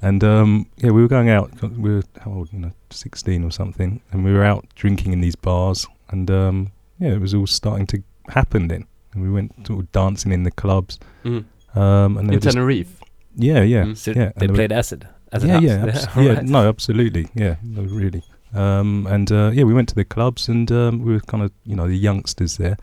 and 0.00 0.24
um, 0.24 0.66
yeah, 0.78 0.90
we 0.90 1.02
were 1.02 1.08
going 1.08 1.28
out. 1.30 1.50
We 1.62 1.94
were 1.94 2.02
how 2.20 2.32
old, 2.32 2.52
you 2.52 2.58
know, 2.58 2.72
16 2.90 3.44
or 3.44 3.50
something, 3.52 4.00
and 4.10 4.24
we 4.24 4.32
were 4.32 4.44
out 4.44 4.66
drinking 4.74 5.12
in 5.12 5.20
these 5.20 5.36
bars, 5.36 5.86
and 6.10 6.30
um, 6.30 6.72
yeah, 6.98 7.12
it 7.12 7.20
was 7.20 7.34
all 7.34 7.46
starting 7.46 7.86
to 7.88 8.02
happen 8.28 8.68
then. 8.68 8.86
And 9.14 9.22
we 9.22 9.30
went 9.30 9.52
sort 9.66 9.80
of 9.80 9.92
dancing 9.92 10.32
in 10.32 10.42
the 10.42 10.50
clubs, 10.50 10.98
Mhm. 11.24 11.44
um, 11.76 12.16
and 12.16 12.28
they 12.28 12.34
In 12.34 12.40
Tenerife. 12.40 12.98
yeah, 13.36 13.62
yeah, 13.62 13.84
Mm. 13.84 13.96
So 13.96 14.10
yeah. 14.12 14.32
they 14.36 14.46
and 14.46 14.54
played 14.54 14.72
acid. 14.72 15.06
acid 15.32 15.48
yeah, 15.48 15.54
house. 15.54 15.62
yeah, 15.62 15.86
abs- 15.86 16.06
yeah. 16.16 16.22
alright. 16.22 16.44
No, 16.44 16.68
absolutely. 16.68 17.28
Yeah, 17.34 17.56
no, 17.62 17.82
really. 17.82 18.22
Um, 18.54 19.06
and 19.08 19.30
uh, 19.32 19.50
yeah, 19.54 19.64
we 19.64 19.72
went 19.74 19.88
to 19.90 19.94
the 19.94 20.04
clubs, 20.04 20.48
and 20.48 20.70
um, 20.72 21.02
we 21.02 21.12
were 21.14 21.20
kind 21.20 21.42
of, 21.42 21.50
you 21.64 21.74
know, 21.74 21.88
the 21.88 21.96
youngsters 21.96 22.56
there, 22.58 22.76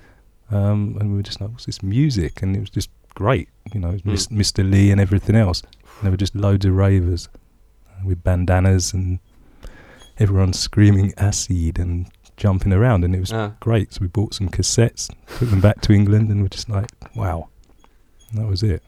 um, 0.52 0.98
and 1.00 1.12
we 1.12 1.16
were 1.18 1.24
just 1.24 1.40
like, 1.42 1.52
"What's 1.52 1.66
this 1.66 1.84
music?" 1.84 2.42
And 2.42 2.56
it 2.56 2.60
was 2.60 2.70
just 2.72 2.90
great, 3.14 3.50
you 3.74 3.80
know, 3.80 3.92
Mm. 4.06 4.28
Mr. 4.30 4.70
Lee 4.70 4.92
and 4.92 5.00
everything 5.02 5.36
else. 5.36 5.62
And 5.62 6.04
there 6.04 6.12
were 6.12 6.18
just 6.18 6.36
loads 6.36 6.66
of 6.66 6.74
ravers 6.74 7.30
uh, 7.88 8.06
with 8.06 8.24
bandanas, 8.24 8.94
and 8.94 9.20
everyone 10.18 10.54
screaming 10.54 11.14
acid 11.18 11.78
and 11.80 12.08
jumping 12.38 12.74
around, 12.74 13.04
and 13.04 13.14
it 13.16 13.20
was 13.20 13.32
Ah. 13.34 13.52
great. 13.60 13.94
So 13.94 14.00
we 14.02 14.08
bought 14.08 14.34
some 14.34 14.50
cassettes, 14.50 15.10
took 15.38 15.50
them 15.50 15.62
back 15.62 15.82
to 15.82 15.94
England, 15.94 16.30
and 16.32 16.42
we're 16.42 16.48
just 16.50 16.70
like, 16.70 16.90
"Wow." 17.16 17.50
And 18.32 18.40
that 18.42 18.48
was 18.48 18.64
it. 18.64 18.82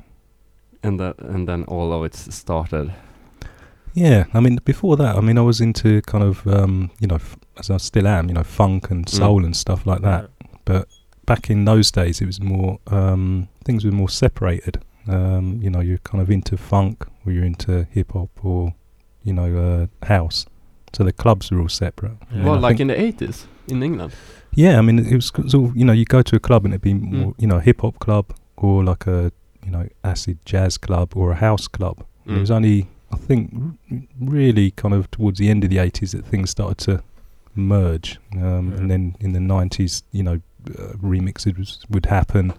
and 0.83 0.99
that 0.99 1.19
and 1.19 1.47
then 1.47 1.63
all 1.65 1.93
of 1.93 2.03
it 2.03 2.15
started. 2.15 2.91
Yeah, 3.93 4.25
I 4.33 4.39
mean, 4.39 4.57
before 4.63 4.95
that, 4.97 5.15
I 5.17 5.21
mean, 5.21 5.37
I 5.37 5.41
was 5.41 5.59
into 5.61 6.01
kind 6.03 6.23
of, 6.23 6.45
um, 6.47 6.91
you 6.99 7.07
know, 7.07 7.15
f- 7.15 7.35
as 7.57 7.69
I 7.69 7.77
still 7.77 8.07
am, 8.07 8.27
you 8.29 8.33
know, 8.33 8.43
funk 8.43 8.89
and 8.89 9.07
soul 9.09 9.43
and 9.45 9.55
stuff 9.55 9.85
like 9.85 10.01
that. 10.01 10.29
But 10.65 10.87
back 11.25 11.49
in 11.49 11.65
those 11.65 11.91
days, 11.91 12.21
it 12.21 12.25
was 12.25 12.41
more, 12.41 12.79
um, 12.87 13.47
things 13.65 13.83
were 13.85 13.91
more 13.91 14.09
separated. 14.09 14.81
Um, 15.07 15.59
you 15.61 15.69
know, 15.69 15.79
you're 15.81 15.97
kind 15.99 16.21
of 16.21 16.29
into 16.29 16.55
funk 16.57 17.05
or 17.25 17.31
you're 17.31 17.43
into 17.45 17.85
hip 17.91 18.13
hop 18.13 18.29
or, 18.43 18.73
you 19.23 19.33
know, 19.33 19.57
uh, 20.01 20.05
house. 20.05 20.45
So 20.93 21.03
the 21.03 21.11
clubs 21.13 21.51
were 21.51 21.59
all 21.61 21.69
separate. 21.69 22.17
Yeah. 22.33 22.45
Well, 22.45 22.59
like 22.59 22.79
in 22.79 22.87
the 22.87 22.99
eighties 22.99 23.47
in 23.67 23.81
England. 23.83 24.13
yeah, 24.53 24.77
I 24.77 24.81
mean, 24.81 24.99
it 24.99 25.15
was 25.15 25.31
c- 25.35 25.47
sort 25.49 25.69
of, 25.71 25.77
you 25.77 25.85
know, 25.85 25.93
you 25.93 26.05
go 26.05 26.21
to 26.21 26.35
a 26.35 26.39
club 26.39 26.65
and 26.65 26.73
it'd 26.73 26.81
be 26.81 26.93
Mm. 26.93 27.11
more, 27.11 27.33
you 27.37 27.47
know, 27.47 27.57
a 27.57 27.61
hip 27.61 27.81
hop 27.81 27.99
club 27.99 28.33
or 28.57 28.83
like 28.83 29.07
a, 29.07 29.31
you 29.65 29.71
know, 29.71 29.87
acid 30.03 30.37
jazz 30.45 30.77
club 30.77 31.13
or 31.15 31.31
a 31.31 31.35
house 31.35 31.67
club. 31.67 32.03
And 32.25 32.35
It 32.35 32.37
Mm. 32.37 32.41
was 32.41 32.51
only, 32.51 32.87
I 33.11 33.17
think, 33.17 33.53
r- 33.91 33.99
really 34.19 34.71
kind 34.71 34.93
of 34.93 35.09
towards 35.11 35.39
the 35.39 35.49
end 35.49 35.63
of 35.63 35.69
the 35.69 35.77
80s 35.77 36.11
that 36.11 36.25
things 36.25 36.49
started 36.49 36.77
to 36.85 37.03
merge. 37.55 38.19
Um, 38.33 38.71
Yeah. 38.71 38.77
And 38.77 38.91
then 38.91 39.15
in 39.19 39.33
the 39.33 39.39
90s, 39.39 40.03
you 40.11 40.23
know, 40.23 40.41
uh, 40.69 40.93
remixes 41.01 41.57
was, 41.57 41.85
would 41.89 42.05
happen. 42.05 42.53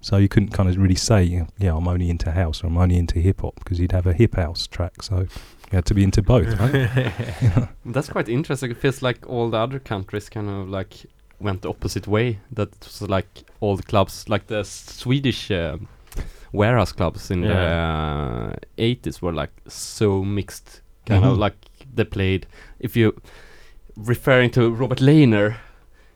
So 0.00 0.18
you 0.18 0.28
couldn't 0.28 0.50
kind 0.50 0.68
of 0.68 0.76
really 0.76 0.94
say, 0.94 1.46
yeah, 1.58 1.74
I'm 1.74 1.88
only 1.88 2.10
into 2.10 2.30
house 2.30 2.62
or 2.62 2.68
I'm 2.68 2.76
only 2.76 2.96
into 2.96 3.18
hip 3.18 3.40
hop 3.40 3.56
because 3.56 3.80
you'd 3.80 3.92
have 3.92 4.06
a 4.06 4.12
hip 4.12 4.36
house 4.36 4.66
track. 4.66 5.02
So 5.02 5.20
you 5.20 5.28
had 5.72 5.84
to 5.86 5.94
be 5.94 6.04
into 6.04 6.22
both, 6.22 6.46
right? 6.60 7.68
That's 7.86 8.08
quite 8.08 8.28
interesting. 8.28 8.70
It 8.70 8.76
feels 8.76 9.02
like 9.02 9.28
all 9.28 9.50
the 9.50 9.56
other 9.56 9.80
countries 9.80 10.28
kind 10.28 10.48
of 10.48 10.68
like 10.68 11.06
went 11.40 11.62
the 11.62 11.70
opposite 11.70 12.06
way. 12.06 12.38
That 12.52 12.68
was 12.84 13.02
like 13.02 13.26
all 13.60 13.76
the 13.76 13.82
clubs, 13.82 14.28
like 14.28 14.46
the 14.46 14.62
Swedish 14.64 15.50
um 15.50 15.88
warehouse 16.56 16.92
clubs 16.92 17.30
in 17.30 17.40
the 17.42 17.54
uh, 17.54 18.52
80s 18.78 19.20
were 19.22 19.32
like 19.32 19.52
so 19.68 20.24
mixed. 20.24 20.80
Kind 21.06 21.24
of 21.24 21.36
Mhm. 21.36 21.38
like 21.40 21.56
they 21.94 22.04
played. 22.04 22.46
If 22.80 22.96
you 22.96 23.12
referring 23.96 24.50
to 24.50 24.70
Robert 24.70 24.98
Lehner, 25.00 25.56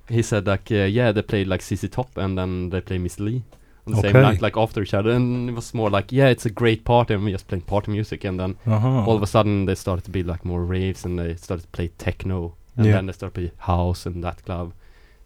he 0.09 0.22
said 0.22 0.47
like 0.47 0.70
uh, 0.72 0.86
yeah 0.99 1.12
they 1.12 1.22
played 1.22 1.47
like 1.47 1.62
ZZ 1.62 1.88
Top 1.88 2.16
and 2.16 2.36
then 2.36 2.70
they 2.70 2.80
played 2.80 3.01
Mr. 3.01 3.20
Lee 3.20 3.43
on 3.86 3.95
the 3.95 4.01
same 4.01 4.12
night 4.22 4.43
like 4.43 4.57
after 4.57 4.82
each 4.82 4.93
other 4.95 5.11
and 5.11 5.49
it 5.49 5.55
was 5.55 5.72
more 5.74 5.88
like 5.88 6.12
yeah 6.12 6.28
it's 6.28 6.45
a 6.47 6.51
great 6.51 6.84
party 6.84 7.14
and 7.14 7.24
we 7.24 7.32
just 7.32 7.47
playing 7.49 7.62
party 7.64 7.91
music 7.93 8.24
and 8.24 8.38
then 8.38 8.57
Uh-huh. 8.66 9.05
all 9.07 9.16
of 9.16 9.22
a 9.22 9.26
sudden 9.26 9.66
they 9.66 9.74
started 9.76 10.05
to 10.05 10.11
be 10.11 10.22
like 10.22 10.45
more 10.45 10.64
raves 10.64 11.05
and 11.05 11.18
they 11.18 11.36
started 11.36 11.62
to 11.62 11.68
play 11.68 11.88
techno 11.99 12.55
and 12.76 12.86
Yeah. 12.86 12.93
then 12.97 13.07
they 13.07 13.12
started 13.12 13.34
to 13.34 13.41
play 13.41 13.51
house 13.59 14.05
and 14.09 14.22
that 14.24 14.45
club 14.45 14.72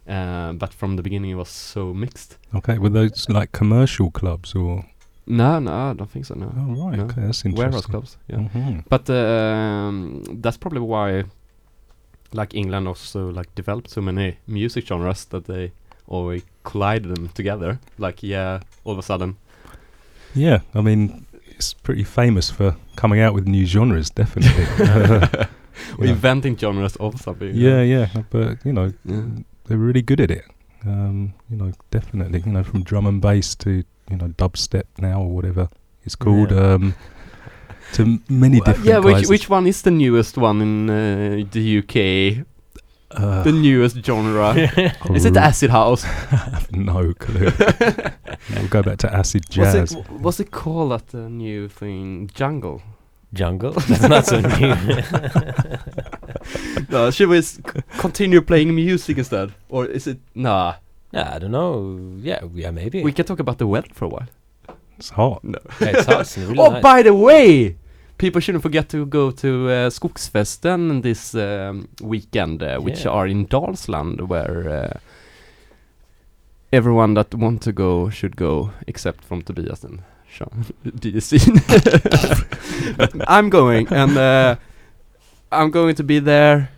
uh, 0.07 0.53
but 0.53 0.73
from 0.75 0.97
the 0.97 1.03
beginning 1.03 1.31
it 1.31 1.37
was 1.39 1.49
so 1.49 1.95
mixed 1.95 2.39
Okay, 2.55 2.79
were 2.79 2.91
those 2.91 3.27
like 3.29 3.51
commercial 3.53 4.11
clubs 4.11 4.55
or? 4.55 4.85
No 5.27 5.59
no 5.59 5.73
i 5.73 5.93
don't 5.95 6.11
think 6.11 6.27
so 6.27 6.35
no 6.35 6.53
Oh, 6.57 6.89
right, 6.89 6.99
No. 6.99 7.05
okay, 7.05 7.23
that's 7.23 7.45
interesting. 7.45 7.55
warehouse 7.57 7.87
clubs 7.87 8.17
yeah 8.29 8.39
Mhm. 8.39 8.85
but 8.89 9.09
um, 9.11 10.23
that's 10.43 10.57
probably 10.59 10.81
why 10.81 11.25
like 12.33 12.55
england 12.55 12.87
also 12.89 13.31
like 13.31 13.49
developed 13.55 13.91
so 13.91 14.01
many 14.01 14.37
music 14.47 14.87
genres 14.87 15.25
that 15.27 15.45
they 15.45 15.73
always 16.07 16.43
collided 16.63 17.15
them 17.17 17.29
together 17.29 17.79
like 17.99 18.23
yeah 18.23 18.61
all 18.85 18.93
of 18.93 18.99
a 18.99 19.03
sudden 19.03 19.37
Yeah, 20.37 20.59
I 20.75 20.81
mean, 20.81 21.27
it's 21.47 21.75
pretty 21.75 22.03
famous 22.05 22.51
for 22.51 22.75
coming 22.97 23.21
out 23.21 23.35
with 23.35 23.47
new 23.47 23.65
genres, 23.67 24.11
definitely. 24.11 24.67
Uh, 24.81 25.47
Yeah. 26.01 26.11
inventing 26.11 26.57
genres 26.59 26.97
of 26.97 27.21
something 27.21 27.55
yeah, 27.55 27.83
yeah, 27.83 28.09
but 28.31 28.59
you 28.67 28.73
know, 28.73 28.93
Yeah. 29.05 29.23
they're 29.67 29.79
really 29.89 30.03
good 30.03 30.21
at 30.21 30.31
it. 30.31 30.43
Um, 30.85 31.35
you 31.49 31.57
know, 31.57 31.71
definitely. 31.93 32.43
You 32.47 32.53
know, 32.53 32.65
from 32.65 32.83
drum 32.83 33.07
and 33.07 33.21
bass 33.23 33.55
to 33.57 33.85
you 34.11 34.17
know 34.17 34.29
dubstep 34.29 34.85
now 34.99 35.21
or 35.23 35.29
whatever 35.31 35.69
it's 36.05 36.17
called. 36.17 36.51
Yeah. 36.51 36.75
Um, 36.75 36.95
to 37.93 38.03
m- 38.03 38.23
many 38.29 38.59
Well, 38.61 38.65
different 38.67 38.87
yeah 38.89 39.01
guys. 39.01 39.05
which, 39.21 39.29
which 39.29 39.49
one 39.51 39.67
is 39.67 39.83
the 39.83 39.91
newest 39.91 40.37
one 40.39 40.61
in 40.63 40.91
uh, 40.91 41.45
the 41.53 41.79
uk 41.79 42.45
uh, 43.17 43.43
the 43.45 43.53
newest 43.53 44.03
genre 44.05 44.55
is 45.15 45.25
it 45.25 45.37
acid 45.37 45.71
house 45.71 46.05
no 46.73 47.13
clue. 47.15 47.53
we'll 48.57 48.69
go 48.69 48.83
back 48.83 48.99
to 48.99 49.15
acid 49.15 49.45
what's 49.55 49.73
jazz. 49.73 49.93
it, 49.93 50.11
what's 50.11 50.41
it 50.41 50.51
called 50.51 50.91
that 50.93 51.15
uh, 51.15 51.29
new 51.29 51.69
thing 51.69 52.29
jungle 52.35 52.83
Jungle? 53.33 53.73
That's 53.73 54.03
not 54.09 54.27
so 54.27 54.39
new. 54.41 54.77
no, 56.89 57.11
should 57.11 57.29
we 57.29 57.39
s- 57.39 57.55
c- 57.57 57.81
continue 57.99 58.41
playing 58.41 58.75
music 58.75 59.19
instead 59.19 59.53
or 59.69 59.87
is 59.87 60.07
it 60.07 60.19
nah 60.35 60.75
yeah, 61.15 61.35
I 61.35 61.39
don't 61.39 61.53
know. 61.53 61.99
Yeah, 62.31 62.41
yeah, 62.55 62.71
maybe. 62.73 63.03
we 63.03 63.13
can 63.13 63.25
talk 63.25 63.41
about 63.41 63.57
the 63.59 63.67
weather 63.67 63.89
for 63.99 64.05
a 64.07 64.09
while 64.15 64.29
It's 64.99 65.11
hot. 65.11 65.41
yeah, 65.45 65.59
it's 65.81 66.07
hot. 66.07 66.21
It's 66.21 66.37
really 66.39 66.59
oh 66.65 66.71
nice. 66.73 66.83
by 66.83 67.03
the 67.03 67.15
way 67.15 67.77
people 68.19 68.41
shouldn't 68.41 68.63
forget 68.63 68.89
to 68.89 69.07
go 69.07 69.31
to 69.33 69.49
uh, 69.69 69.91
skogsfesten 69.91 71.03
this 71.03 71.35
um, 71.35 71.89
weekend 72.01 72.63
uh, 72.63 72.79
which 72.87 73.05
Yeah. 73.05 73.13
are 73.17 73.27
in 73.31 73.47
dalsland 73.47 74.21
where 74.29 74.69
uh, 74.69 74.99
everyone 76.73 77.15
that 77.15 77.35
want 77.35 77.63
to 77.63 77.73
go 77.73 78.11
should 78.11 78.37
go 78.37 78.71
except 78.87 79.25
from 79.25 79.43
tobias 79.43 79.85
and 79.85 80.01
Sean 80.29 80.65
i'm 83.29 83.51
going 83.51 83.87
and 83.93 84.17
uh, 84.17 84.57
i'm 85.53 85.71
going 85.71 85.95
to 85.95 86.03
be 86.05 86.19
there 86.21 86.69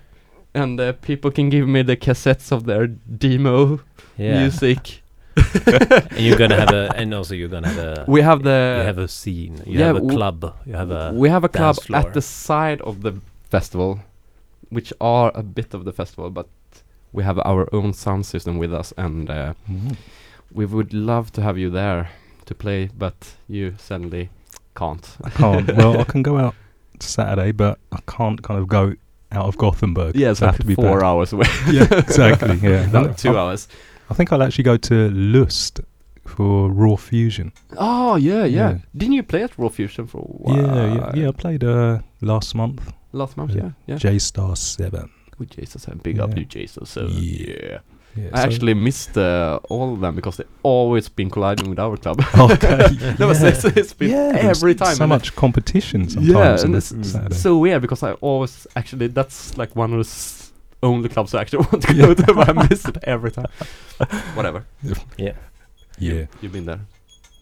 and 0.57 0.81
uh, 0.81 0.93
people 0.95 1.31
can 1.31 1.49
give 1.51 1.67
me 1.69 1.83
the 1.83 1.97
cassettes 1.97 2.51
of 2.53 2.65
their 2.65 2.87
demo 2.87 3.81
yeah. 4.19 4.41
music 4.41 5.03
and 5.37 6.11
you're 6.19 6.39
gonna 6.39 6.57
have 6.57 6.73
a, 6.73 6.93
and 6.97 7.13
also 7.15 7.35
you're 7.35 7.49
gonna 7.49 7.69
have 7.69 7.79
a, 7.79 8.05
we 8.09 8.23
have 8.23 8.43
the 8.43 8.77
you 8.81 8.87
have 8.87 8.99
a 8.99 9.09
scene. 9.09 9.63
You 9.67 9.79
yeah, 9.79 9.87
have 9.87 9.97
a 9.97 10.01
w- 10.01 10.17
club. 10.17 10.55
You 10.65 10.75
have 10.75 10.91
a. 10.91 11.13
we 11.15 11.29
have 11.29 11.45
a 11.45 11.49
club 11.49 11.77
floor. 11.77 12.01
at 12.01 12.15
the 12.15 12.23
side 12.23 12.81
of 12.83 13.03
the 13.03 13.13
festival, 13.51 14.01
which 14.71 14.93
are 15.01 15.31
a 15.35 15.43
bit 15.43 15.75
of 15.75 15.85
the 15.85 15.93
festival, 15.93 16.31
but 16.31 16.49
we 17.13 17.23
have 17.23 17.39
our 17.45 17.69
own 17.73 17.93
sound 17.93 18.25
system 18.27 18.59
with 18.59 18.73
us, 18.73 18.93
and 18.97 19.31
uh, 19.31 19.53
Mm. 19.71 19.97
we 20.53 20.65
would 20.67 20.93
love 20.95 21.31
to 21.33 21.43
have 21.43 21.59
you 21.59 21.71
there 21.71 22.09
to 22.47 22.55
play, 22.55 22.89
but 22.97 23.37
you 23.49 23.75
suddenly 23.79 24.31
can't. 24.75 25.07
I 25.25 25.31
can't. 25.31 25.77
well, 25.77 26.01
I 26.01 26.05
can 26.13 26.23
go 26.23 26.39
out 26.39 26.55
Saturday, 27.01 27.53
but 27.53 27.79
I 27.93 27.99
can't 28.07 28.43
kind 28.43 28.59
of 28.61 28.69
go 28.69 28.95
out 29.33 29.47
of 29.47 29.57
Gothenburg. 29.59 30.15
yeah, 30.17 30.31
it's 30.31 30.43
I 30.43 30.47
have 30.47 30.55
like 30.55 30.61
to 30.61 30.67
be 30.67 30.75
four 30.75 30.99
back. 31.01 31.05
hours 31.07 31.33
away. 31.33 31.47
Yeah, 31.71 31.87
exactly. 31.93 32.57
Yeah, 32.63 32.87
That- 32.93 33.19
two 33.19 33.37
I, 33.37 33.41
hours. 33.41 33.69
I 34.11 34.15
think 34.15 34.33
I'll 34.33 34.43
actually 34.43 34.65
go 34.65 34.77
to 34.77 35.11
Lust 35.11 35.81
for 36.25 36.71
Raw 36.71 36.97
Fusion. 36.97 37.53
Oh 37.77 38.17
yeah, 38.17 38.45
yeah, 38.45 38.71
Yeah. 38.71 38.79
Didn't 38.97 39.15
you 39.15 39.23
play 39.23 39.43
at 39.43 39.57
Raw 39.59 39.69
Fusion 39.69 40.07
for 40.07 40.19
a 40.19 40.23
while? 40.23 40.57
Yeah, 40.57 40.95
yeah, 40.95 41.11
yeah. 41.15 41.29
I 41.29 41.33
played 41.33 41.65
uh, 41.65 41.99
last 42.21 42.55
month. 42.55 42.93
Last 43.13 43.37
month, 43.37 43.53
Yeah. 43.55 43.63
yeah, 43.63 43.71
yeah. 43.87 43.97
J 43.97 44.19
Star 44.19 44.55
Seven. 44.57 45.11
With 45.39 45.51
Jesus 45.51 45.87
and 45.87 46.03
big 46.03 46.19
up 46.21 46.31
Yeah. 46.31 46.39
you 46.41 46.45
Jesus. 46.47 46.91
So 46.91 47.07
Yeah. 47.09 47.79
Yeah. 48.17 48.25
Yeah, 48.25 48.31
I 48.33 48.39
so- 48.41 48.45
actually 48.47 48.75
missed 48.75 49.17
uh, 49.19 49.61
all 49.69 49.95
of 49.95 50.01
them 50.01 50.15
because 50.15 50.37
they 50.39 50.45
always 50.63 51.09
been 51.09 51.31
colliding 51.31 51.69
with 51.71 51.79
our 51.79 51.97
club. 51.97 52.21
Okay. 52.39 53.17
no, 53.19 53.31
it's, 53.31 53.43
it's, 53.43 53.65
it's 53.65 53.93
been 53.93 54.11
there's 54.11 54.59
every 54.59 54.75
time. 54.75 54.95
So 54.97 55.05
and 55.05 55.09
much 55.11 55.35
competition 55.37 56.09
sometimes. 56.09 56.61
yeah, 56.61 56.65
and 56.67 56.75
it's 56.77 56.89
Saturday. 57.11 57.35
so 57.35 57.59
weird 57.59 57.83
because 57.83 58.03
I 58.03 58.13
always 58.21 58.67
actually 58.77 59.09
that's 59.09 59.57
like 59.59 59.75
one 59.77 59.93
of 59.93 59.99
the 59.99 60.09
s- 60.09 60.53
only 60.83 61.09
clubs 61.09 61.35
I 61.35 61.41
actually 61.43 61.67
want 61.73 61.83
to 61.85 61.95
go 61.95 62.15
to, 62.15 62.35
but 62.35 62.49
I 62.49 62.69
miss 62.69 62.85
it 62.87 62.99
every 63.05 63.31
time. 63.31 63.47
Whatever. 64.35 64.65
Yeah. 65.17 65.33
yeah. 65.99 66.27
You've 66.41 66.53
been 66.53 66.67
there. 66.67 66.81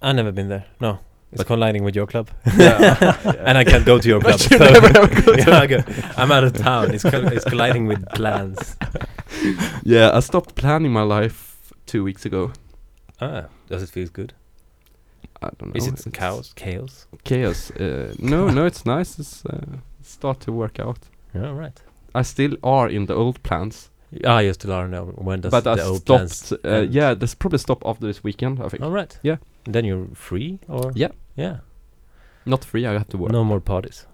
I've 0.02 0.16
never 0.16 0.32
been 0.32 0.48
there. 0.48 0.64
No. 0.80 0.98
It's 1.34 1.38
But- 1.42 1.46
colliding 1.48 1.82
with 1.84 1.96
your 1.96 2.06
club. 2.06 2.28
Yeah. 2.56 3.18
and 3.46 3.58
I 3.58 3.64
can't 3.64 3.84
go 3.84 3.98
to 3.98 4.08
your 4.08 4.20
club. 4.20 4.38
So- 4.38 4.56
never 4.56 4.86
ever 4.86 5.08
go 5.22 5.34
to- 5.34 5.42
Yeah, 5.46 5.58
I 5.60 5.66
go, 5.66 5.78
I'm 6.16 6.30
out 6.30 6.44
of 6.44 6.52
town. 6.56 6.94
It's, 6.94 7.04
it's 7.04 7.44
colliding 7.44 7.86
with 7.88 8.06
plans. 8.14 8.76
yeah, 9.82 10.10
I 10.16 10.20
stopped 10.20 10.54
planning 10.54 10.92
my 10.92 11.02
life 11.02 11.72
two 11.86 12.04
weeks 12.04 12.24
ago. 12.24 12.52
Ah, 13.20 13.44
does 13.68 13.82
it 13.82 13.90
feel 13.90 14.08
good? 14.12 14.32
I 15.42 15.48
don't 15.58 15.74
know. 15.74 15.78
Is 15.78 15.86
it 15.86 15.94
it's 15.94 16.06
chaos? 16.12 16.52
Chaos? 16.54 17.06
Chaos. 17.24 17.70
Uh, 17.72 18.14
no, 18.18 18.48
no, 18.48 18.64
it's 18.66 18.86
nice. 18.86 19.18
It's 19.18 19.44
uh, 19.46 19.58
start 20.02 20.40
to 20.40 20.52
work 20.52 20.78
out. 20.80 20.98
Yeah, 21.34 21.50
right. 21.50 21.82
I 22.14 22.22
still 22.22 22.56
are 22.62 22.88
in 22.88 23.06
the 23.06 23.14
old 23.14 23.42
plans, 23.42 23.90
Ah, 24.24 24.38
you 24.38 24.52
still 24.52 24.72
are 24.72 24.86
now. 24.86 25.04
When 25.06 25.40
does 25.40 25.50
but 25.50 25.64
the 25.64 25.70
I 25.72 25.80
old 25.80 26.04
plans 26.04 26.36
stopped. 26.36 26.64
Uh, 26.64 26.68
end? 26.68 26.94
yeah, 26.94 27.14
there's 27.14 27.34
probably 27.34 27.58
stop 27.58 27.82
after 27.84 28.06
this 28.06 28.22
weekend. 28.22 28.60
I 28.62 28.68
think. 28.68 28.82
All 28.84 28.92
right. 28.92 29.18
Yeah. 29.22 29.36
Then 29.64 29.84
you're 29.84 30.06
free, 30.14 30.60
or 30.68 30.92
Yeah. 30.94 31.08
Yeah. 31.36 31.58
Not 32.46 32.64
free. 32.64 32.86
I 32.86 32.92
have 32.92 33.08
to 33.08 33.18
work. 33.18 33.32
No 33.32 33.44
more 33.44 33.60
parties. 33.60 34.06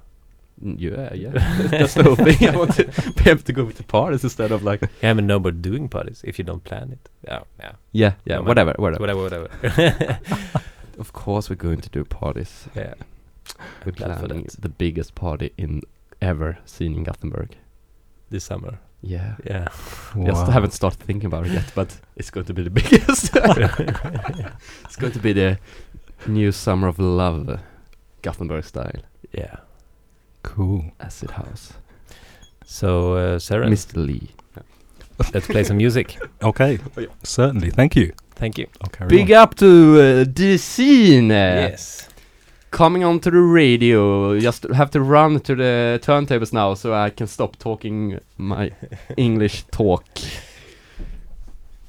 Mm, 0.64 0.76
Yeah, 0.78 1.12
yeah. 1.14 1.30
That's 1.70 1.94
the 1.94 2.02
whole 2.04 2.16
thing. 2.16 2.48
I 2.48 2.56
want 2.56 2.74
to 2.74 2.84
be 3.24 3.30
able 3.30 3.42
to 3.42 3.52
go 3.52 3.70
to 3.70 3.82
parties 3.84 4.22
instead 4.24 4.52
of 4.52 4.62
like. 4.62 4.82
Yeah, 5.02 5.14
but 5.14 5.24
no 5.24 5.38
more 5.40 5.52
doing 5.52 5.88
parties 5.88 6.20
if 6.24 6.38
you 6.38 6.44
don't 6.44 6.62
plan 6.64 6.92
it. 6.92 7.08
Yeah, 7.26 7.42
yeah. 7.58 7.72
Yeah, 7.92 8.12
yeah. 8.24 8.34
No, 8.36 8.40
man. 8.42 8.48
whatever, 8.48 8.74
whatever. 8.78 9.00
Whatever, 9.16 9.48
whatever. 9.62 10.18
Of 10.98 11.12
course, 11.14 11.48
we're 11.48 11.56
going 11.56 11.80
to 11.80 11.88
do 11.88 12.04
parties. 12.04 12.68
yeah. 12.76 12.92
We're 13.86 13.92
plan 13.92 14.12
for 14.18 14.26
planning 14.26 14.44
that. 14.44 14.60
the 14.60 14.68
biggest 14.68 15.14
party 15.14 15.52
in 15.56 15.80
ever 16.20 16.58
seen 16.66 16.92
in 16.94 17.04
Gothenburg. 17.04 17.56
This 18.28 18.44
summer. 18.44 18.78
Yeah. 19.00 19.36
Yeah. 19.46 19.68
Just 20.26 20.46
Wow. 20.46 20.50
haven't 20.50 20.72
started 20.72 21.00
thinking 21.00 21.26
about 21.26 21.46
it 21.46 21.52
yet, 21.52 21.72
but 21.74 21.98
it's 22.16 22.30
going 22.30 22.44
to 22.46 22.52
be 22.54 22.62
the 22.62 22.70
biggest. 22.70 23.30
it's 24.84 24.96
going 24.96 25.12
to 25.12 25.18
be 25.18 25.32
the 25.32 25.58
new 26.26 26.52
summer 26.52 26.88
of 26.88 26.98
love, 26.98 27.60
Gothenburg 28.22 28.64
style, 28.64 29.02
Yeah. 29.32 29.56
Cool. 30.42 30.84
acid 31.00 31.32
house. 31.32 31.72
So, 32.64 33.14
uh, 33.14 33.38
Sarah, 33.38 33.66
Mr. 33.66 33.96
Lee. 34.06 34.30
let's 35.34 35.46
play 35.46 35.64
some 35.64 35.76
music. 35.76 36.16
Okay. 36.42 36.78
Oh, 36.96 37.00
yeah. 37.00 37.08
Certainly. 37.24 37.70
Thank 37.70 37.94
you. 37.96 38.12
Thank 38.36 38.56
you. 38.58 38.66
I'll 38.80 39.06
Big 39.08 39.30
on. 39.32 39.38
up 39.42 39.54
to 39.56 39.66
uh, 40.00 40.24
the 40.32 40.56
scene. 40.56 41.28
yes. 41.28 42.08
Coming 42.70 43.04
onto 43.04 43.30
the 43.30 43.40
radio. 43.40 44.38
Just 44.38 44.62
have 44.72 44.90
to 44.92 45.00
run 45.02 45.40
to 45.40 45.54
the 45.56 45.98
turntables 46.02 46.52
now 46.52 46.74
so 46.74 46.94
I 46.94 47.10
can 47.10 47.26
stop 47.26 47.56
talking 47.58 48.18
my 48.38 48.70
English 49.16 49.64
talk. 49.72 50.04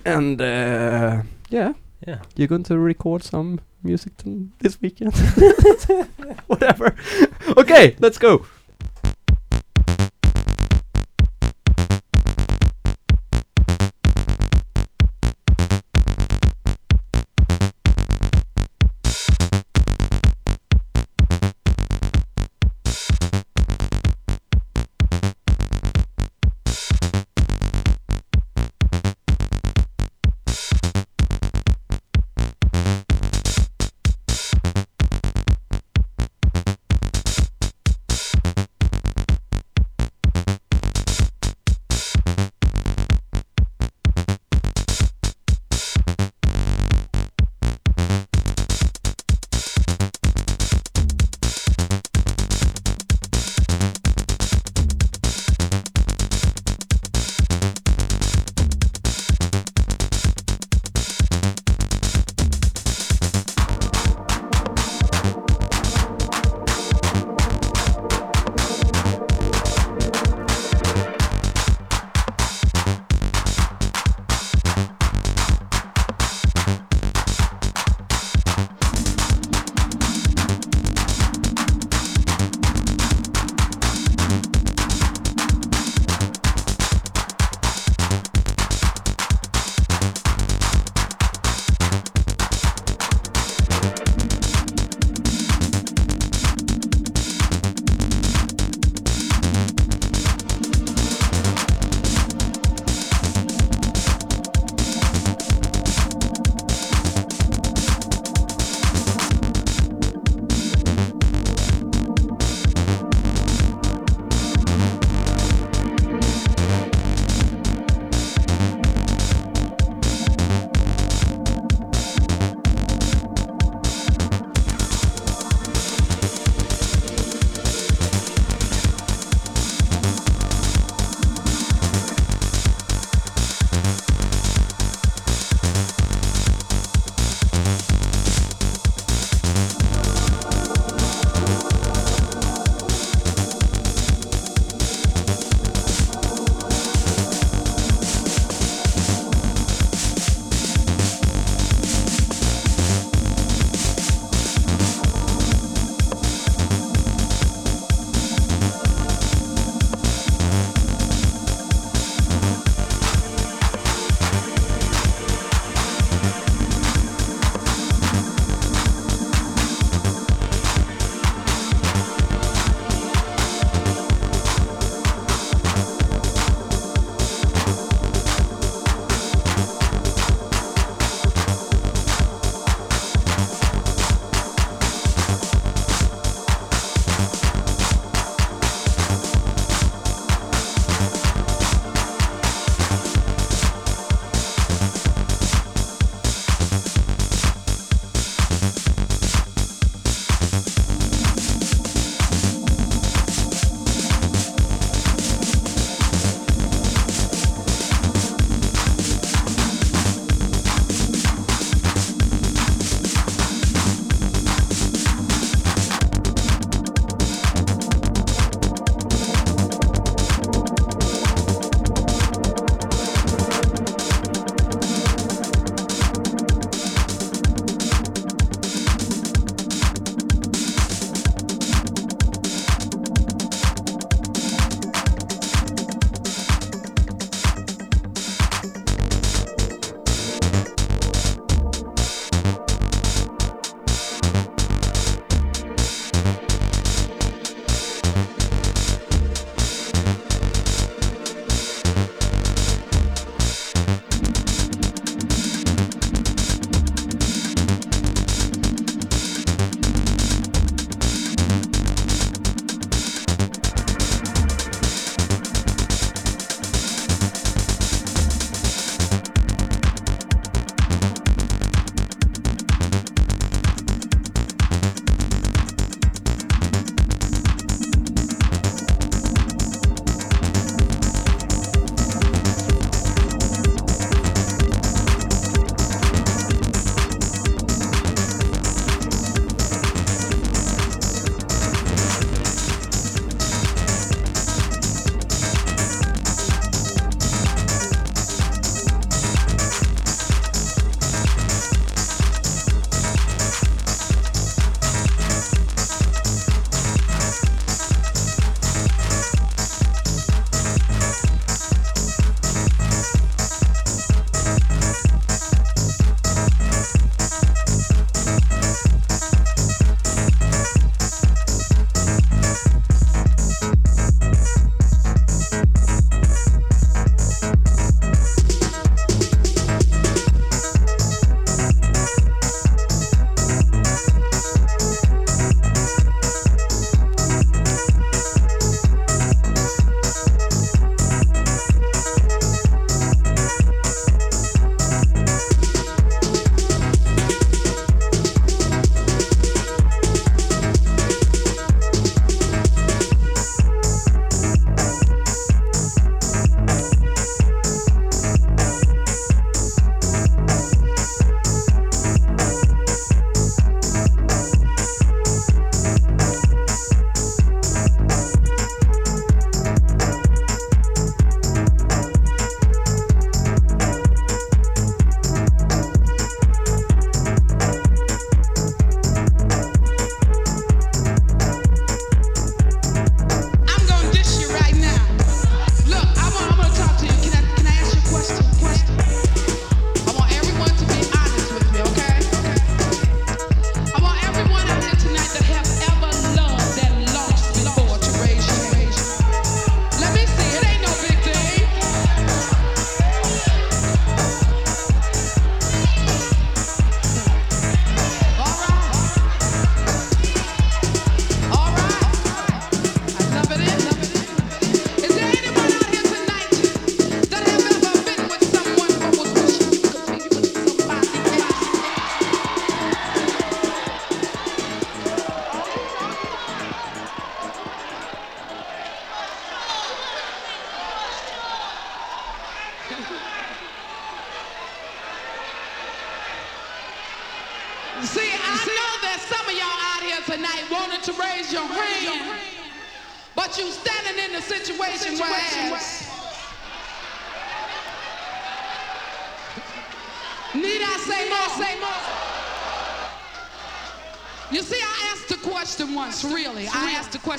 And 0.04 0.42
uh, 0.42 1.22
yeah, 1.50 1.74
Yeah. 2.08 2.20
you're 2.36 2.48
going 2.48 2.64
to 2.64 2.80
record 2.80 3.24
some 3.24 3.60
music 3.84 4.18
t- 4.18 4.48
this 4.60 4.82
weekend. 4.82 5.16
Whatever. 6.48 6.96
okay, 7.58 7.96
let's 8.00 8.18
go. 8.18 8.46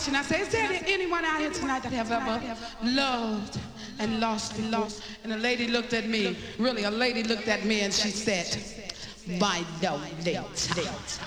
Question. 0.03 0.17
I 0.17 0.23
said, 0.23 0.41
is 0.41 0.49
there 0.49 0.83
anyone 0.87 1.25
out 1.25 1.39
here 1.39 1.51
tonight 1.51 1.83
that 1.85 1.93
have 1.93 2.11
ever 2.11 2.57
loved 2.83 3.61
and 4.01 4.19
lost 4.19 4.59
and 4.59 4.71
lost? 4.71 5.03
And 5.23 5.33
a 5.33 5.37
lady 5.37 5.69
looked 5.69 5.93
at 5.93 6.09
me, 6.09 6.37
really, 6.59 6.83
a 6.85 6.91
lady 6.91 7.23
looked 7.23 7.47
at 7.47 7.65
me 7.65 7.83
and 7.83 7.93
she 7.93 8.09
said, 8.11 8.59
by 9.39 9.63
the 9.81 10.01
date. 10.25 11.21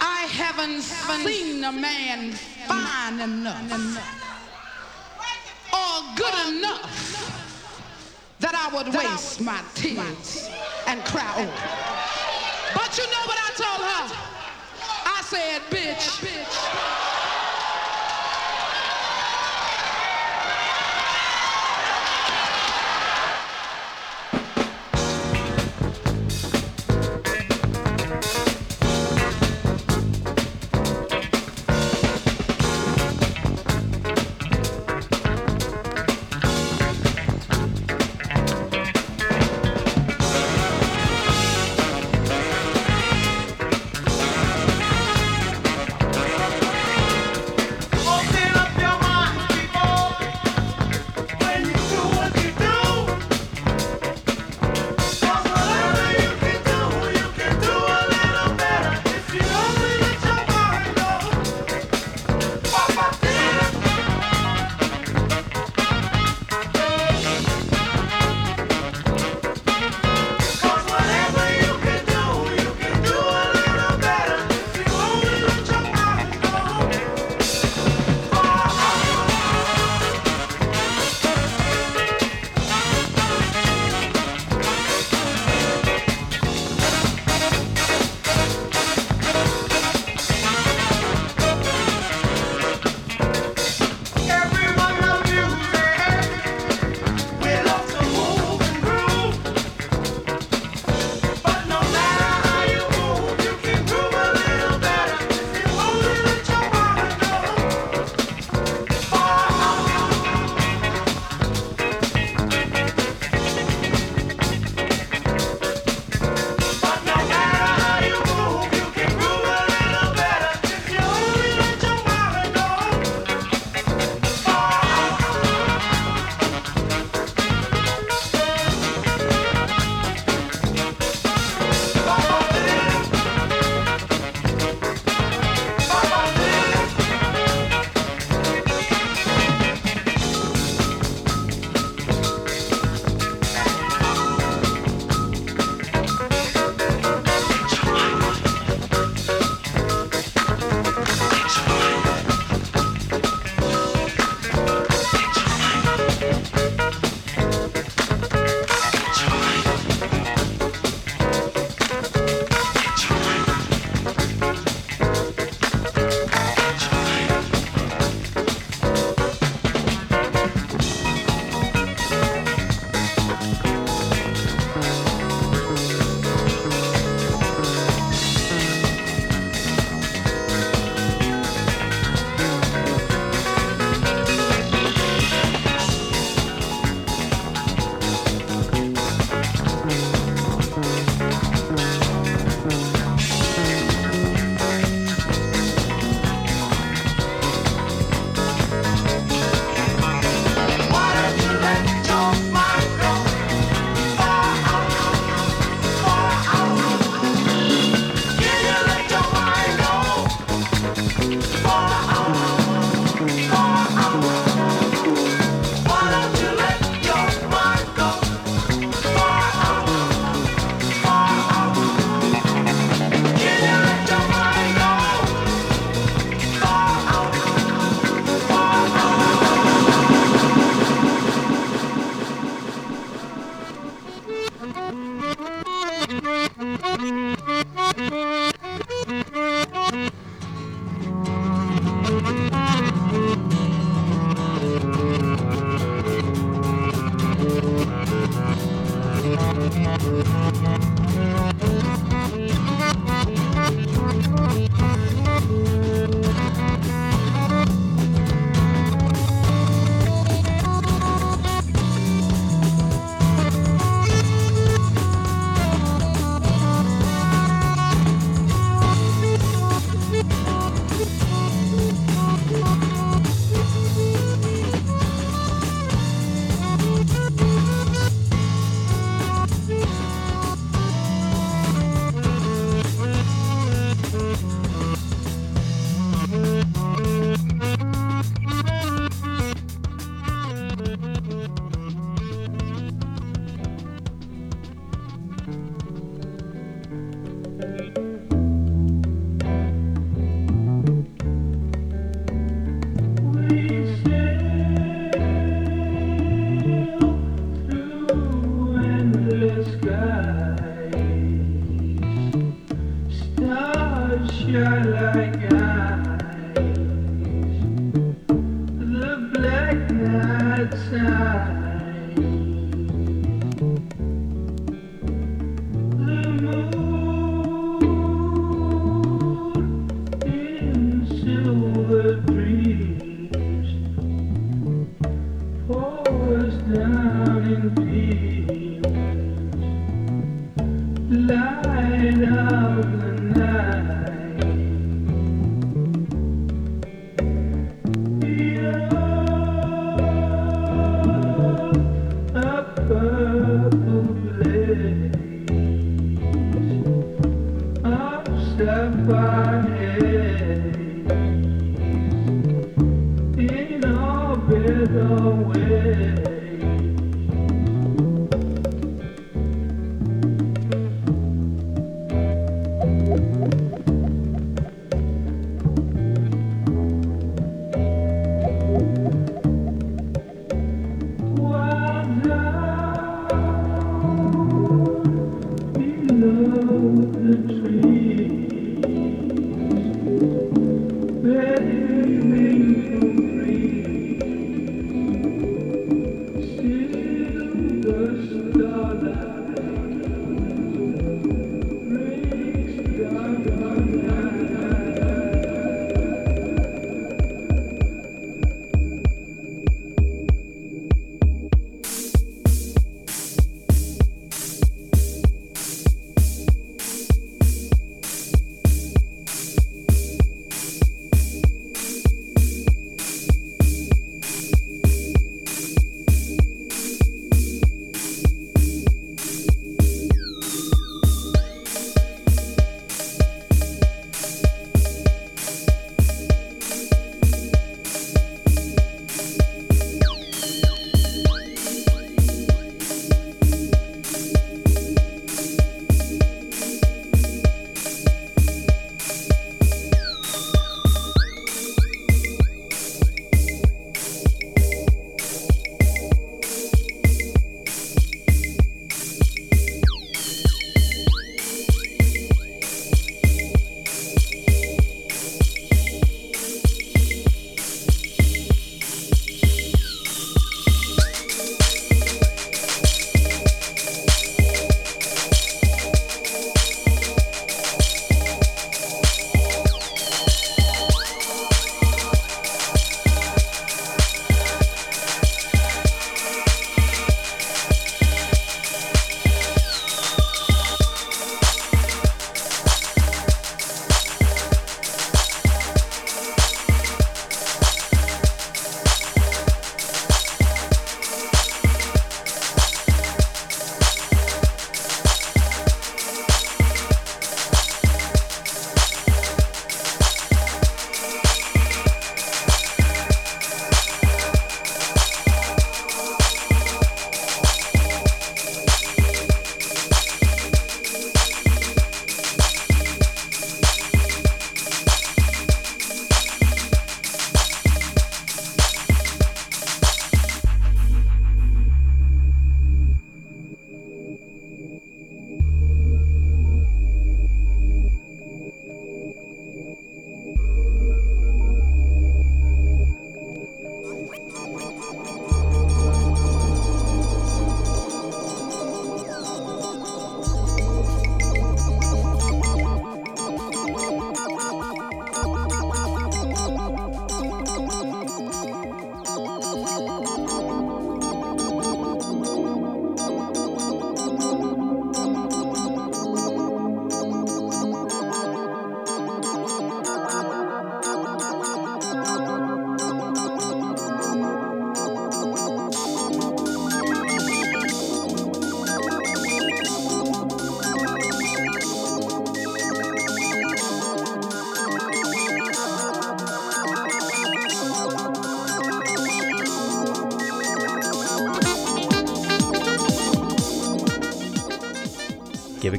I 0.00 0.26
haven't 0.28 0.82
seen 0.82 1.62
a 1.62 1.70
man 1.72 2.32
fine 2.66 3.20
enough 3.20 3.72
or 5.72 6.16
good 6.16 6.56
enough 6.56 7.06
that 8.40 8.54
I 8.54 8.74
would 8.76 8.92
waste 8.92 9.40
my 9.40 9.62
tears 9.74 10.50
and 10.88 11.04
cry 11.04 11.42
over. 11.42 11.75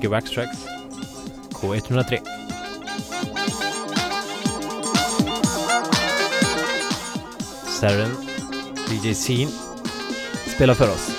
mycket 0.07 0.11
Wax 0.11 0.31
Tracks 0.31 0.57
K103. 1.51 2.19
Saren, 7.79 8.11
DJ 8.89 9.13
Scene, 9.13 9.51
spelar 10.55 10.73
för 10.73 10.89
oss. 10.89 11.16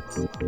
Thank 0.00 0.38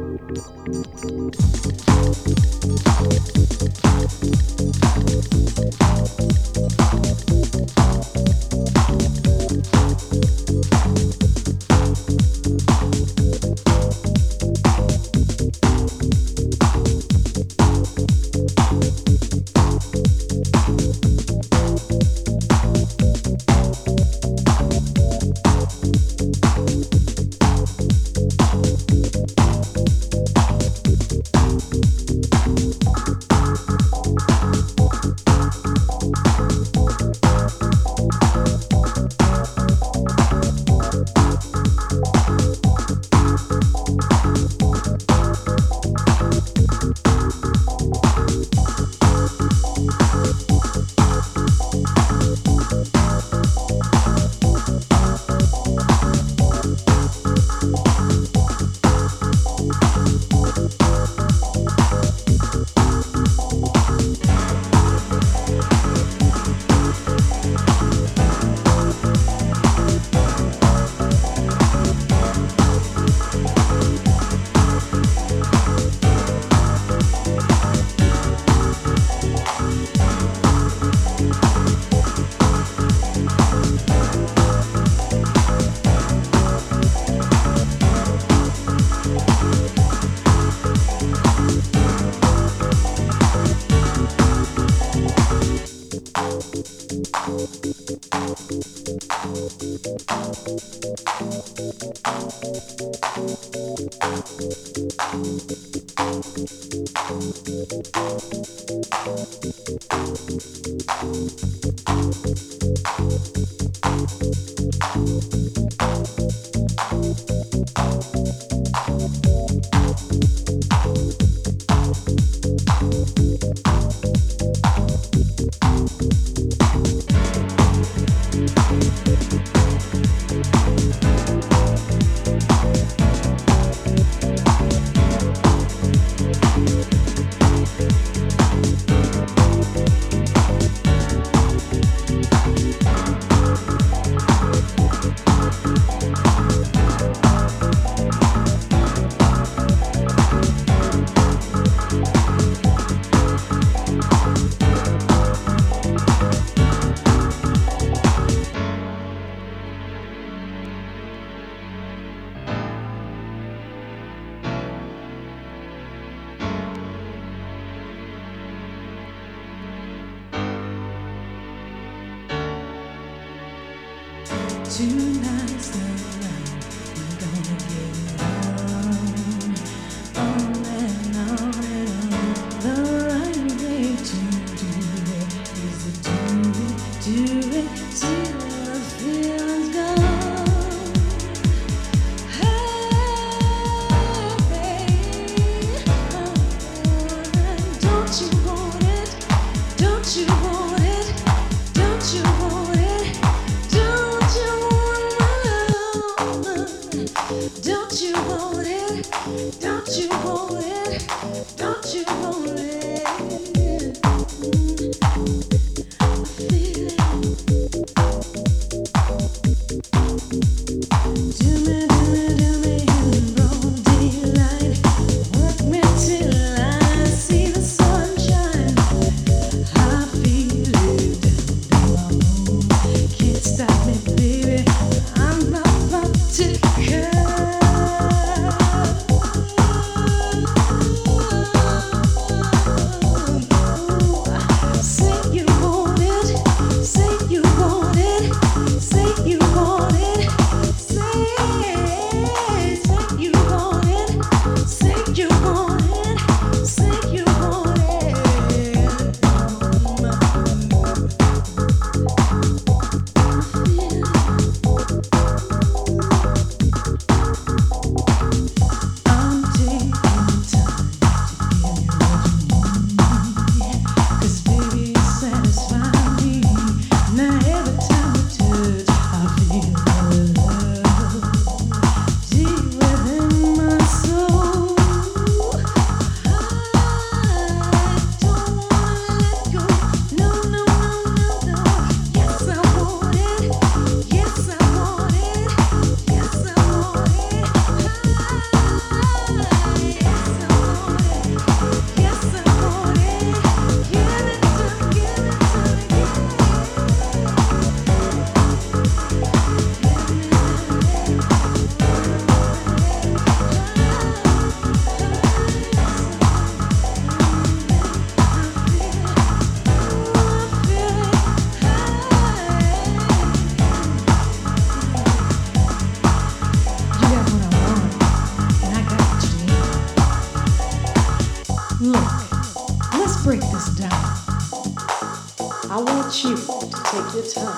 your 337.20 337.28
time 337.34 337.49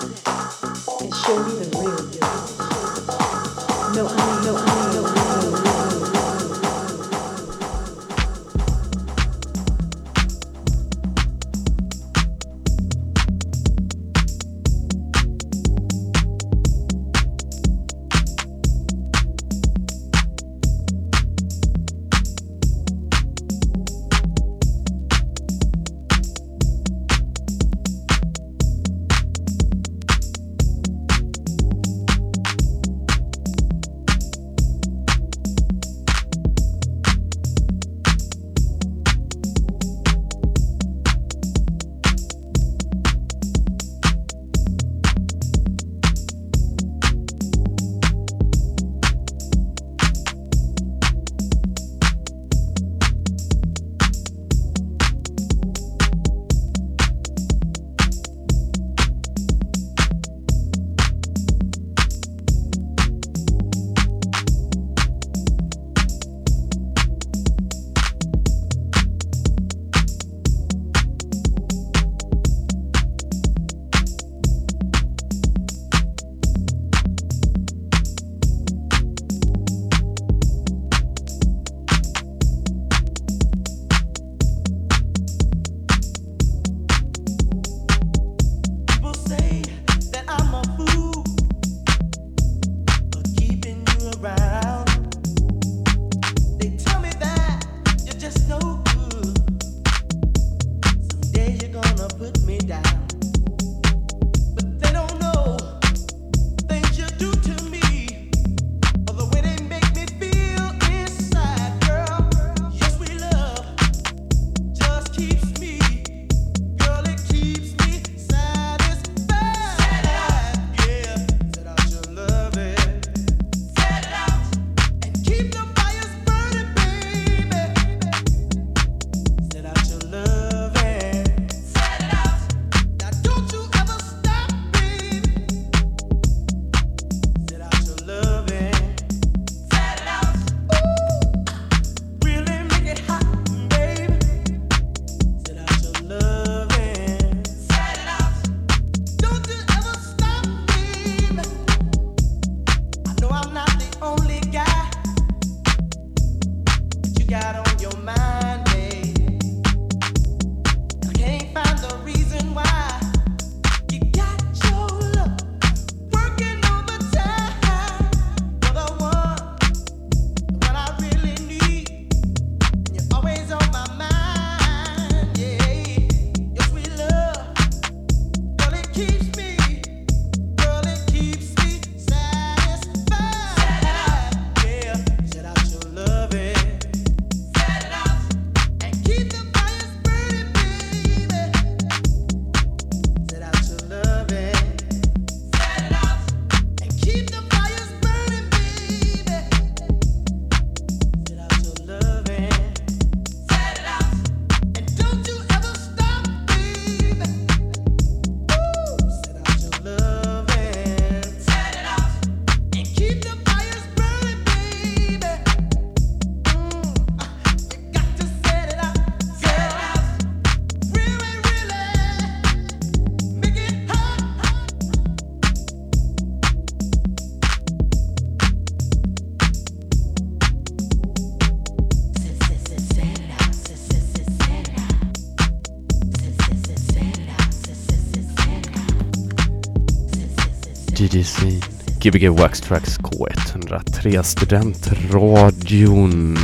DJ 241.13 241.25
Scene. 241.25 241.61
Gbg 242.01 242.29
Wax 242.29 242.61
Tracks 242.61 242.99
K103 242.99 244.23
studentradion 244.23 246.39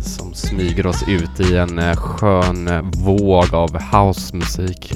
som 0.00 0.34
smyger 0.34 0.86
oss 0.86 1.04
ut 1.08 1.40
i 1.40 1.56
en 1.56 1.78
eh, 1.78 1.96
skön 1.96 2.68
eh, 2.68 2.82
våg 3.04 3.54
av 3.54 3.80
housemusik. 3.80 4.92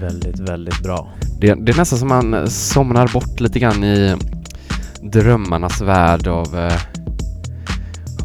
Väldigt, 0.00 0.38
väldigt 0.38 0.82
bra. 0.82 1.12
Det, 1.40 1.54
det 1.54 1.72
är 1.72 1.76
nästan 1.76 1.98
som 1.98 2.08
man 2.08 2.34
eh, 2.34 2.46
somnar 2.46 3.08
bort 3.08 3.40
lite 3.40 3.58
grann 3.58 3.84
i 3.84 4.16
drömmarnas 5.02 5.80
värld 5.80 6.26
av, 6.26 6.70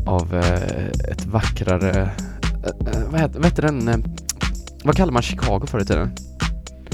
av 0.05 0.35
ett 1.11 1.25
vackrare... 1.25 2.09
vad, 3.11 3.21
heter, 3.21 3.39
vad 3.39 3.45
heter 3.45 3.61
den? 3.61 4.03
vad 4.83 4.95
kallar 4.95 5.13
man 5.13 5.21
Chicago 5.21 5.65
förr 5.67 5.79
i 5.79 5.85
tiden? 5.85 6.15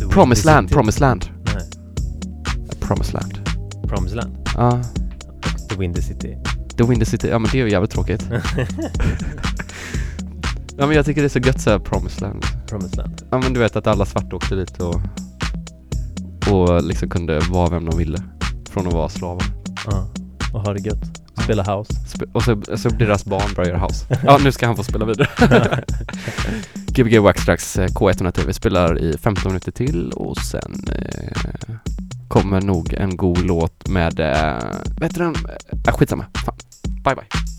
Promised 0.10 0.46
Land. 0.46 0.70
Promised 0.70 1.02
Land. 1.02 1.26
Nej, 1.46 1.64
Promised 2.80 3.14
Ja, 4.56 4.82
The 5.70 5.76
Windy 5.76 6.02
City. 6.02 6.38
The 6.78 6.84
Windy 6.84 7.06
City. 7.06 7.28
Ja 7.28 7.40
men 7.40 7.52
det 7.52 7.60
är 7.60 7.66
ju 7.66 7.72
jävligt 7.72 7.92
tråkigt. 7.92 8.30
Ja 10.78 10.88
men 10.88 10.96
jag 10.96 11.06
tycker 11.06 11.22
det 11.22 11.28
är 11.28 11.30
så 11.30 11.48
gött 11.48 11.62
såhär 11.62 11.80
Promised 11.80 12.22
Land. 12.22 12.46
Promised 12.68 12.98
Land. 12.98 13.22
Ja 13.32 13.38
men 13.38 13.54
du 13.54 13.60
vet 13.60 13.76
att 13.76 13.88
alla 13.88 14.06
svarta 14.06 14.36
åkte 14.36 14.56
dit 14.56 14.78
och, 14.80 15.02
och 16.52 16.84
liksom 16.84 17.10
kunde 17.10 17.40
vara 17.40 17.70
vem 17.70 17.86
de 17.86 17.98
ville. 17.98 18.18
Från 18.70 18.88
att 18.88 18.94
vara 18.94 19.10
slavar. 19.10 19.44
Ja. 19.86 20.08
Och 20.54 20.62
ha 20.62 20.74
det 20.74 20.80
gött. 20.80 21.22
Spela 21.44 21.64
house. 21.64 21.94
Sp- 21.94 22.32
och 22.34 22.44
så, 22.44 22.78
så 22.78 22.90
deras 22.90 23.26
barn 23.26 23.54
börjar 23.56 23.70
göra 23.70 23.80
house. 23.88 24.20
Ja, 24.24 24.40
nu 24.44 24.52
ska 24.52 24.66
han 24.66 24.76
få 24.76 24.84
spela 24.84 25.06
vidare. 25.06 25.28
Gbg 26.88 27.20
Wax 27.20 27.42
strax 27.42 27.78
eh, 27.78 27.88
K100 27.88 28.44
Vi 28.48 28.54
spelar 28.54 29.00
i 29.00 29.18
15 29.18 29.52
minuter 29.52 29.72
till 29.72 30.12
och 30.12 30.38
sen 30.38 30.86
eh, 30.96 31.76
kommer 32.32 32.62
nog 32.62 32.94
en 32.94 33.18
god 33.18 33.46
låt 33.46 33.88
med, 33.90 34.20
äh, 34.20 34.28
vad 35.00 35.04
heter 35.04 35.20
den? 35.20 35.36
Äh, 35.88 35.94
skitsamma. 35.94 36.26
Fan. 36.46 36.56
Bye 37.04 37.16
bye. 37.16 37.51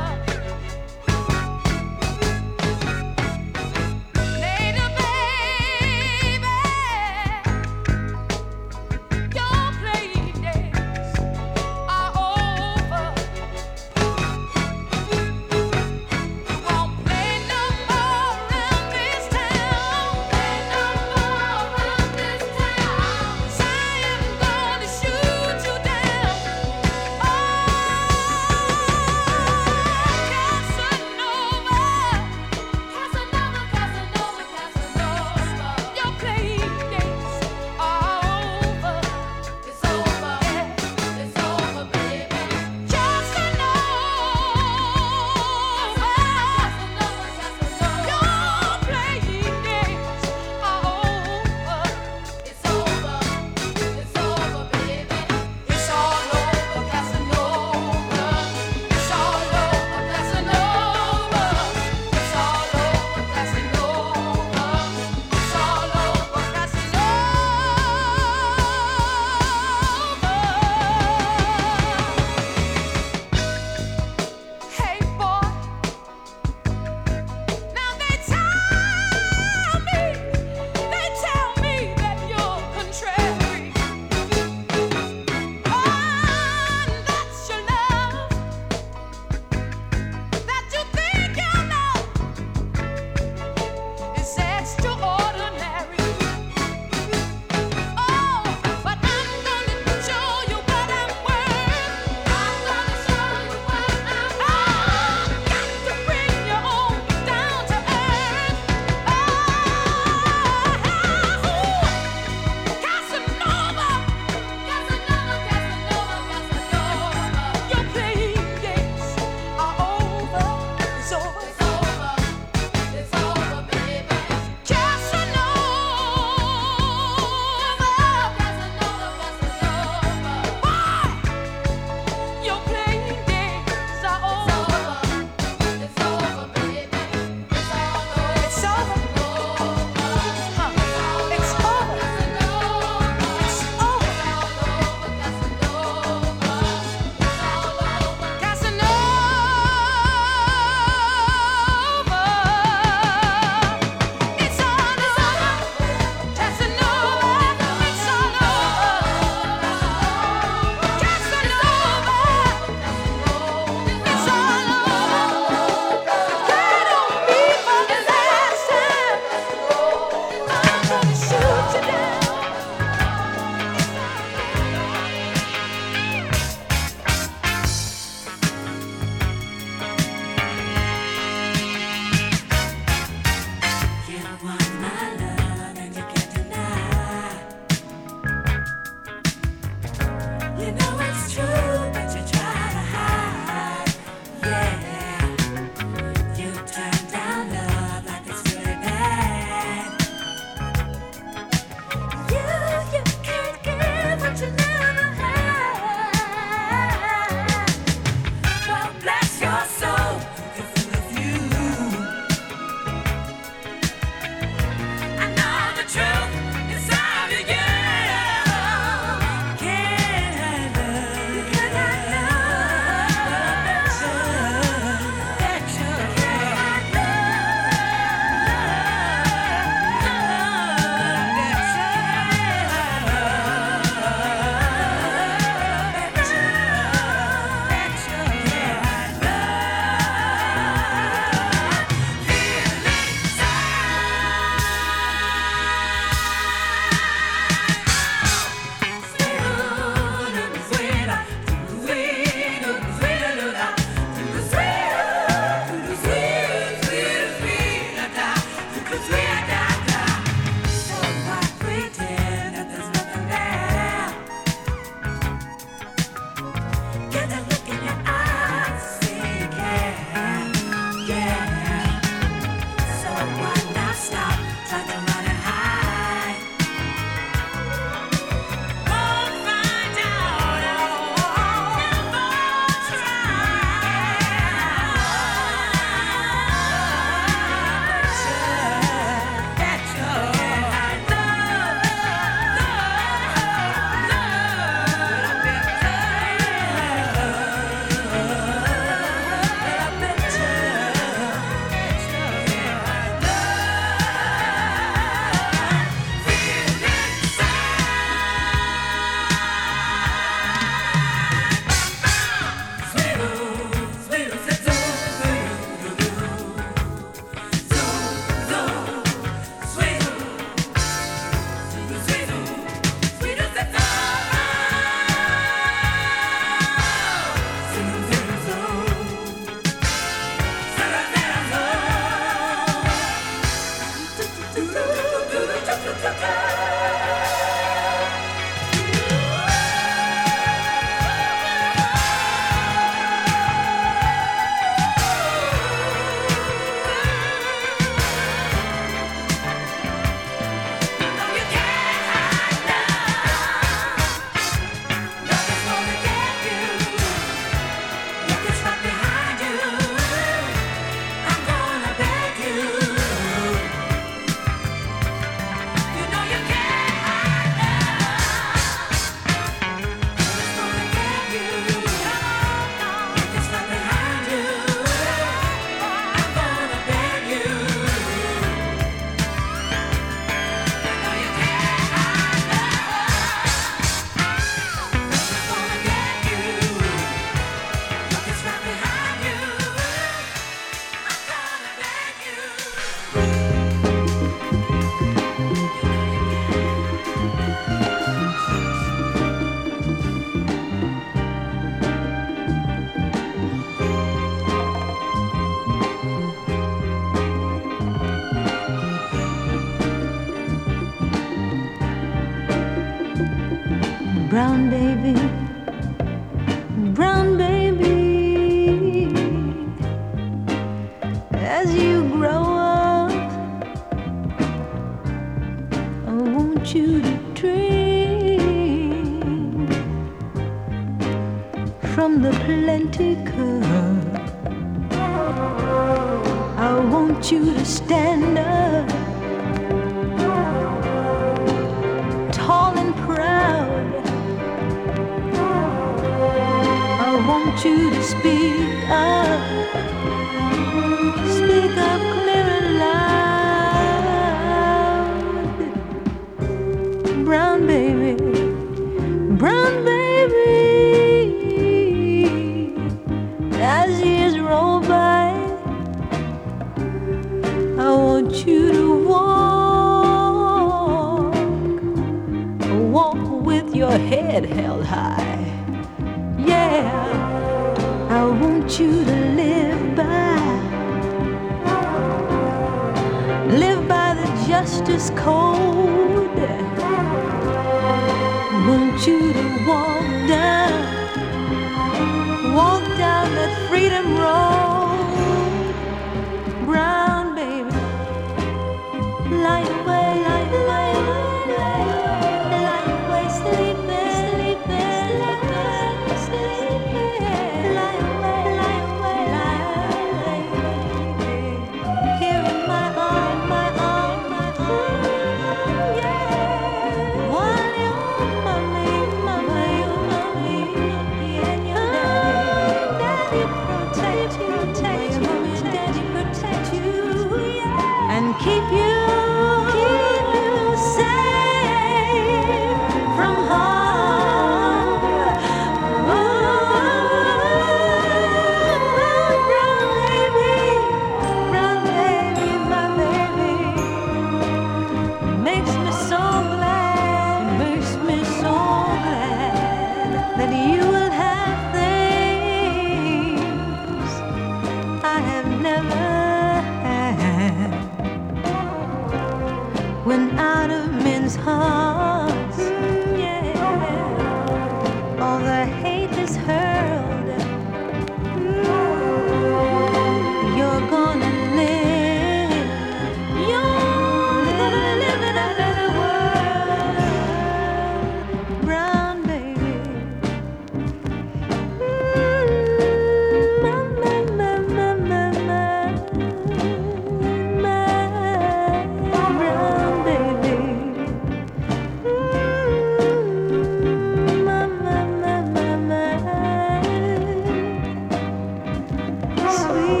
Sweet 599.51 600.00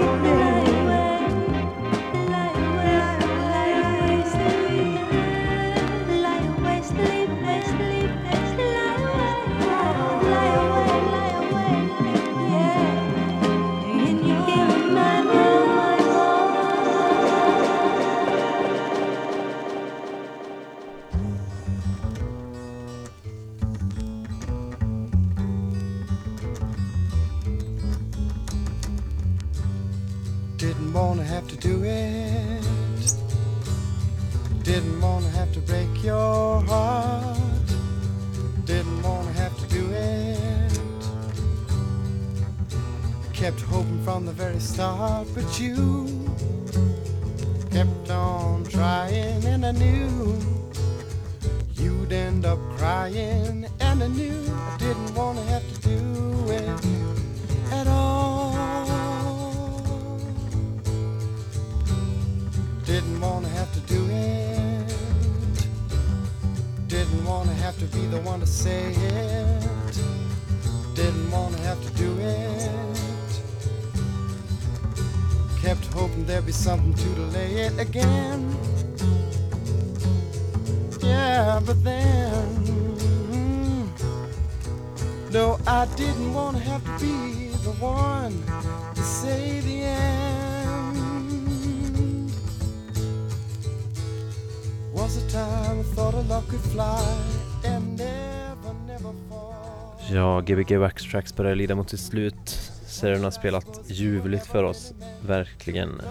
Gbg 100.51 100.77
Wax 100.77 101.03
Tracks 101.03 101.35
börjar 101.35 101.55
lida 101.55 101.75
mot 101.75 101.89
sitt 101.89 101.99
slut. 101.99 102.71
Serien 102.87 103.23
har 103.23 103.31
spelat 103.31 103.79
ljuvligt 103.85 104.45
för 104.45 104.63
oss, 104.63 104.93
verkligen. 105.25 106.01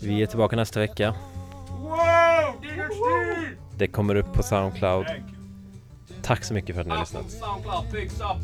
Vi 0.00 0.22
är 0.22 0.26
tillbaka 0.26 0.56
nästa 0.56 0.80
vecka. 0.80 1.14
Det 3.76 3.86
kommer 3.86 4.14
upp 4.14 4.32
på 4.32 4.42
Soundcloud. 4.42 5.06
Tack 6.22 6.44
så 6.44 6.54
mycket 6.54 6.74
för 6.74 6.80
att 6.80 6.86
ni 6.86 6.92
har 6.92 7.00
lyssnat. 7.00 7.30
Soundcloud 7.30 7.90
picks 7.92 8.20
up. 8.20 8.36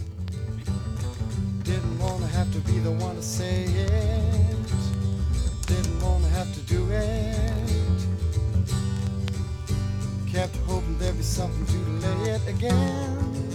Didn't 1.64 1.98
wanna 2.00 2.26
have 2.26 2.52
to 2.52 2.58
be 2.58 2.80
the 2.82 3.04
one 3.04 3.14
to 3.16 3.22
say 3.22 3.64
it. 3.64 4.72
Didn't 5.66 6.02
wanna 6.02 6.28
have 6.28 6.54
to 6.54 6.74
do 6.74 6.92
it. 6.92 7.68
Kept 10.32 10.56
hoping 10.66 10.98
there'd 10.98 11.16
be 11.16 11.22
something 11.22 11.66
to 11.66 11.72
delay 11.72 12.36
it 12.36 12.48
again. 12.48 13.47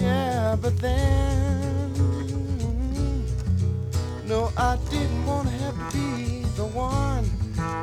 Yeah, 0.00 0.56
but 0.60 0.78
then. 0.78 1.92
No, 4.26 4.50
I 4.56 4.78
didn't 4.90 5.26
wanna 5.26 5.50
have 5.50 5.76
to 5.90 5.96
be 5.96 6.44
the 6.56 6.64
one 6.64 7.24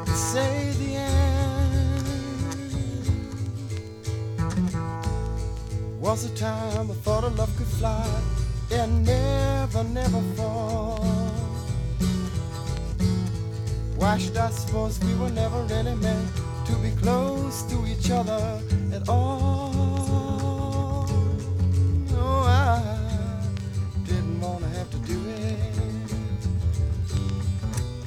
to 0.05 0.11
say 0.11 0.73
the 0.79 0.95
end. 0.95 1.17
Was 5.99 6.25
a 6.25 6.33
time 6.35 6.89
I 6.89 6.93
thought 7.03 7.23
a 7.23 7.27
love 7.27 7.55
could 7.57 7.67
fly 7.67 8.07
and 8.71 9.05
never, 9.05 9.83
never 9.83 10.21
fall. 10.35 11.05
Why 13.97 14.17
should 14.17 14.37
I 14.37 14.49
suppose 14.51 14.99
we 15.01 15.13
were 15.15 15.29
never 15.29 15.61
really 15.63 15.95
meant 15.95 16.29
to 16.65 16.75
be 16.77 16.91
close 17.01 17.63
to 17.63 17.85
each 17.85 18.09
other 18.09 18.61
at 18.93 19.07
all? 19.09 19.66
Didn't 24.05 24.39
wanna 24.41 24.69
have 24.69 24.89
to 24.91 24.97
do 24.99 25.19
it. 25.29 25.59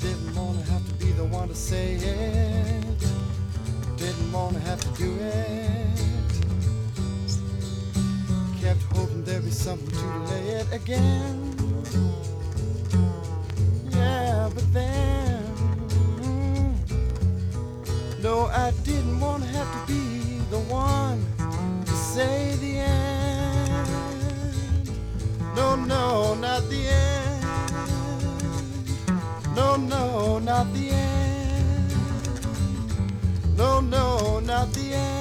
Didn't 0.00 0.34
wanna 0.34 0.62
have 0.72 0.86
to 0.88 0.94
be 0.94 1.12
the 1.12 1.24
one 1.24 1.48
to 1.48 1.54
say 1.54 1.94
it. 1.94 3.00
Didn't 3.96 4.32
wanna 4.32 4.60
have 4.60 4.80
to 4.80 5.02
do 5.02 5.16
it 5.20 5.80
kept 8.60 8.82
hoping 8.94 9.24
there'd 9.24 9.44
be 9.44 9.50
something 9.50 9.88
to 9.88 9.96
delay 9.96 10.48
it 10.60 10.66
again. 10.72 11.36
Yeah, 13.90 14.50
but 14.54 14.72
then. 14.72 15.42
No, 18.22 18.46
I 18.46 18.72
didn't 18.84 19.18
want 19.18 19.42
to 19.44 19.48
have 19.48 19.86
to 19.86 19.92
be 19.92 20.38
the 20.50 20.60
one 20.68 21.24
to 21.86 21.92
say 21.92 22.54
the 22.60 22.78
end. 22.78 23.19
No, 25.60 25.76
no, 25.76 26.34
not 26.36 26.62
the 26.70 26.88
end. 26.88 27.44
No, 29.54 29.76
no, 29.76 30.38
not 30.38 30.72
the 30.72 30.88
end. 30.88 31.92
No, 33.58 33.80
no, 33.80 34.40
not 34.40 34.72
the 34.72 34.94
end. 34.94 35.19